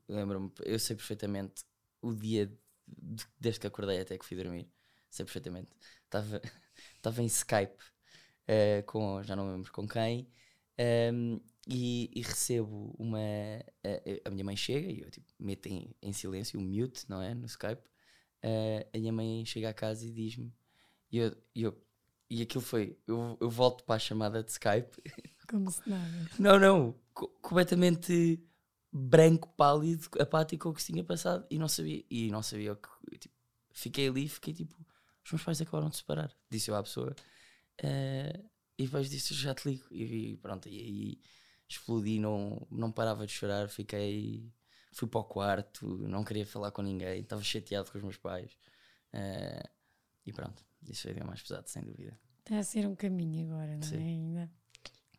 [0.09, 1.65] Lembro-me, eu sei perfeitamente
[2.01, 2.47] o dia
[2.87, 4.71] de, desde que acordei até que fui dormir.
[5.11, 5.71] Sei perfeitamente.
[6.05, 6.41] Estava
[7.21, 7.83] em Skype
[8.49, 10.29] uh, com, já não me lembro com quem,
[10.79, 13.19] um, e, e, recebo uma.
[13.19, 17.23] A, a, minha mãe chega e eu tipo, meto em, em silêncio, o mute, não
[17.23, 17.35] é?
[17.35, 17.83] No Skype.
[18.43, 20.53] Uh, a minha mãe chega à casa e diz-me.
[21.11, 21.85] E, eu, eu,
[22.29, 22.99] e aquilo foi.
[23.07, 25.03] Eu, eu volto para a chamada de Skype.
[25.49, 26.31] Como se nada.
[26.39, 26.95] Não, não.
[27.15, 28.43] Co completamente
[28.93, 32.05] branco, pálido, apático o que se tinha passado e não sabia.
[32.11, 33.19] E não sabia o que.
[33.19, 33.35] Tipo,
[33.71, 34.75] fiquei ali fiquei tipo.
[35.25, 36.31] Os meus pais acabaram de separar.
[36.51, 37.15] Disse eu à pessoa.
[37.83, 39.85] Uh, e depois disse já te ligo.
[39.91, 41.21] E, pronto, e aí
[41.69, 44.53] explodi, não, não parava de chorar, fiquei.
[44.93, 48.57] Fui para o quarto, não queria falar com ninguém, estava chateado com os meus pais.
[49.13, 49.69] Uh,
[50.25, 52.17] e pronto, isso foi o dia mais pesado, sem dúvida.
[52.39, 53.97] Está a ser um caminho agora, não sim.
[53.97, 53.99] é?
[53.99, 54.53] Ainda.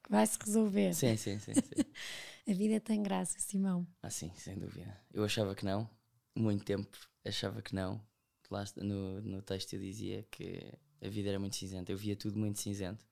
[0.09, 0.93] Vai-se resolver.
[0.93, 1.53] Sim, sim, sim.
[1.55, 1.61] sim.
[2.49, 3.85] a vida tem graça, Simão.
[4.01, 4.97] Ah, sim, sem dúvida.
[5.11, 5.89] Eu achava que não,
[6.33, 8.01] muito tempo achava que não.
[8.49, 12.37] Lá no, no texto eu dizia que a vida era muito cinzenta, eu via tudo
[12.37, 13.05] muito cinzento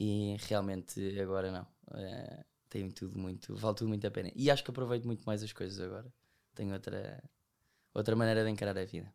[0.00, 1.62] e realmente agora não.
[1.88, 4.30] Uh, tem tudo muito, vale tudo muito a pena.
[4.34, 6.10] E acho que aproveito muito mais as coisas agora.
[6.54, 7.22] Tenho outra,
[7.92, 9.12] outra maneira de encarar a vida.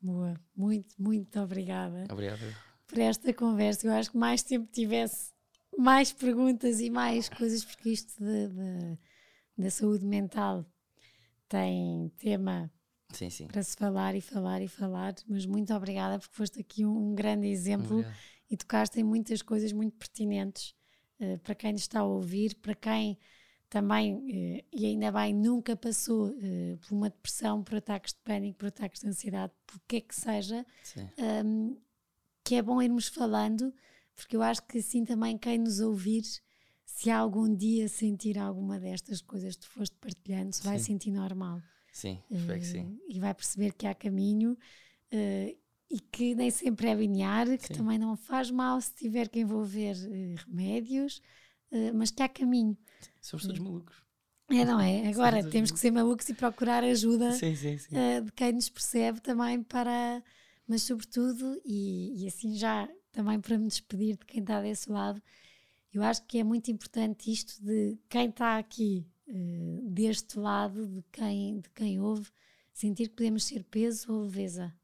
[0.00, 2.06] Boa, muito, muito obrigada.
[2.10, 2.40] Obrigado.
[2.86, 3.86] Por esta conversa.
[3.86, 5.34] Eu acho que mais tempo tivesse
[5.76, 8.98] mais perguntas e mais coisas, porque isto de, de,
[9.58, 10.64] da saúde mental
[11.48, 12.72] tem tema
[13.12, 13.46] sim, sim.
[13.48, 15.14] para se falar e falar e falar.
[15.28, 18.33] Mas muito obrigada, porque foste aqui um, um grande exemplo Obrigado.
[18.50, 20.74] E tocaste em muitas coisas muito pertinentes
[21.20, 23.18] uh, para quem nos está a ouvir, para quem
[23.68, 28.58] também, uh, e ainda bem, nunca passou uh, por uma depressão, por ataques de pânico,
[28.58, 30.64] por ataques de ansiedade, por que é que seja,
[31.44, 31.76] um,
[32.44, 33.72] que é bom irmos falando
[34.14, 36.22] porque eu acho que assim também quem nos ouvir,
[36.84, 41.60] se algum dia sentir alguma destas coisas que tu foste partilhando, se vai sentir normal.
[41.92, 43.00] Sim, espero uh, que sim.
[43.08, 45.58] E vai perceber que há caminho uh,
[45.90, 47.74] e que nem sempre é linear, que sim.
[47.74, 51.20] também não faz mal se tiver que envolver uh, remédios,
[51.92, 52.78] mas que há caminho.
[53.20, 53.96] Somos todos malucos.
[54.48, 55.08] É, não é?
[55.10, 57.90] Agora temos que ser malucos e procurar ajuda sim, sim, sim.
[58.24, 60.22] de quem nos percebe também para.
[60.68, 65.22] Mas, sobretudo, e, e assim já também para me despedir de quem está desse lado,
[65.92, 71.02] eu acho que é muito importante isto de quem está aqui uh, deste lado, de
[71.12, 72.28] quem, de quem ouve,
[72.72, 74.74] sentir que podemos ser peso ou leveza.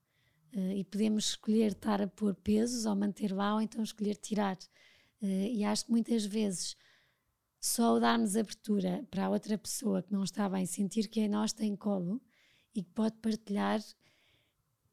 [0.55, 4.57] Uh, e podemos escolher estar a pôr pesos ou manter lá, ou então escolher tirar.
[5.23, 6.77] Uh, e acho que muitas vezes
[7.61, 11.29] só o darmos abertura para a outra pessoa que não está bem, sentir que em
[11.29, 12.21] nós tem colo
[12.75, 13.81] e que pode partilhar,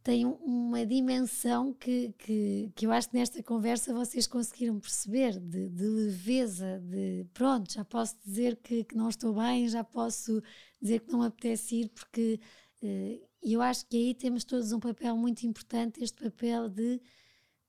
[0.03, 5.67] tem uma dimensão que, que, que eu acho que nesta conversa vocês conseguiram perceber de,
[5.69, 10.41] de leveza, de pronto, já posso dizer que, que, não estou bem, já posso
[10.81, 12.39] dizer que não me apetece ir, porque
[12.81, 17.01] uh, eu acho que aí temos todos um papel muito importante, este papel de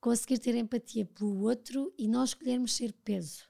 [0.01, 3.45] conseguir ter empatia pelo outro e não escolhermos ser peso.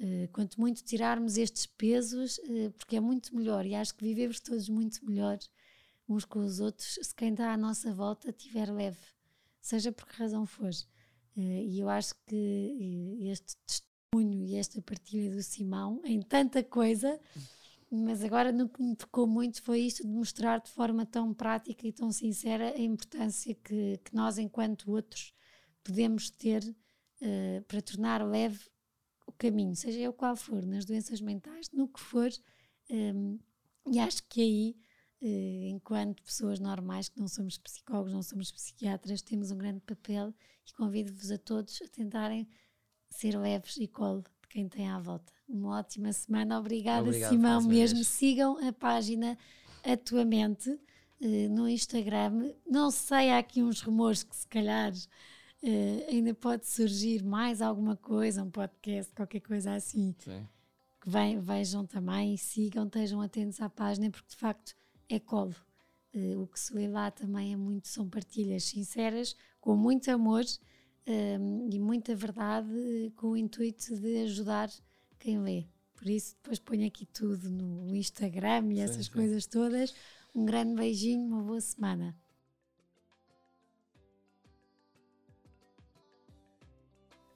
[0.00, 4.40] Uh, quanto muito tirarmos estes pesos, uh, porque é muito melhor e acho que vivemos
[4.40, 5.38] todos muito melhor
[6.08, 8.98] uns com os outros se quem está à nossa volta estiver leve,
[9.60, 10.70] seja por que razão for.
[11.36, 17.18] Eh, e eu acho que este testemunho e esta partilha do Simão em tanta coisa,
[17.96, 21.86] mas agora no que me tocou muito foi isto de mostrar de forma tão prática
[21.86, 25.34] e tão sincera a importância que, que nós, enquanto outros,
[25.82, 28.60] podemos ter uh, para tornar leve
[29.26, 32.30] o caminho, seja ele qual for, nas doenças mentais, no que for.
[32.90, 33.38] Um,
[33.90, 34.76] e acho que aí
[35.26, 40.34] eh, enquanto pessoas normais, que não somos psicólogos, não somos psiquiatras, temos um grande papel
[40.66, 42.46] e convido-vos a todos a tentarem
[43.08, 45.32] ser leves e colo de quem tem à volta.
[45.48, 47.96] Uma ótima semana, obrigada Obrigado, Simão mesmo.
[47.96, 48.08] Vez.
[48.08, 49.38] Sigam a página
[49.84, 50.78] Atuamente
[51.20, 52.52] eh, no Instagram.
[52.66, 57.96] Não sei, há aqui uns rumores que se calhar uh, ainda pode surgir mais alguma
[57.96, 60.14] coisa, um podcast, qualquer coisa assim.
[60.18, 60.46] Sim.
[61.00, 61.10] Que
[61.40, 64.74] vejam também, sigam, estejam atentos à página, porque de facto
[65.08, 65.54] é colo.
[66.14, 70.44] Uh, o que se lê lá também é muito, são partilhas sinceras, com muito amor
[71.06, 74.70] um, e muita verdade, com o intuito de ajudar
[75.24, 75.64] quem lê.
[75.94, 79.12] Por isso, depois ponho aqui tudo no Instagram e sim, essas sim.
[79.12, 79.94] coisas todas.
[80.34, 82.14] Um grande beijinho, uma boa semana.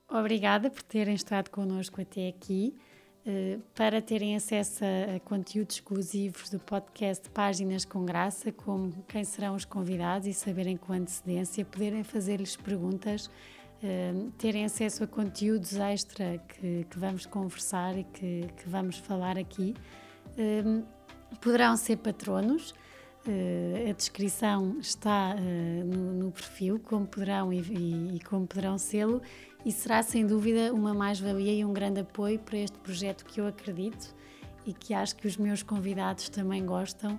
[0.06, 2.76] Obrigada por terem estado connosco até aqui.
[3.26, 9.54] Uh, para terem acesso a, conteúdos exclusivos do podcast Páginas com Graça, como quem serão
[9.54, 13.30] os convidados e saberem com antecedência, poderem fazer-lhes perguntas,
[13.82, 19.38] uh, terem acesso a conteúdos extra que, que vamos conversar e que, que, vamos falar
[19.38, 19.74] aqui.
[20.30, 20.84] Uh,
[21.40, 22.74] poderão ser patronos.
[23.26, 28.78] Uh, a descrição está uh, no, no, perfil, como poderão e, e, e como poderão
[28.78, 29.20] sê-lo,
[29.66, 33.46] e será sem dúvida uma mais-valia e um grande apoio para este projeto que eu
[33.46, 34.14] acredito
[34.64, 37.18] e que acho que os meus convidados também gostam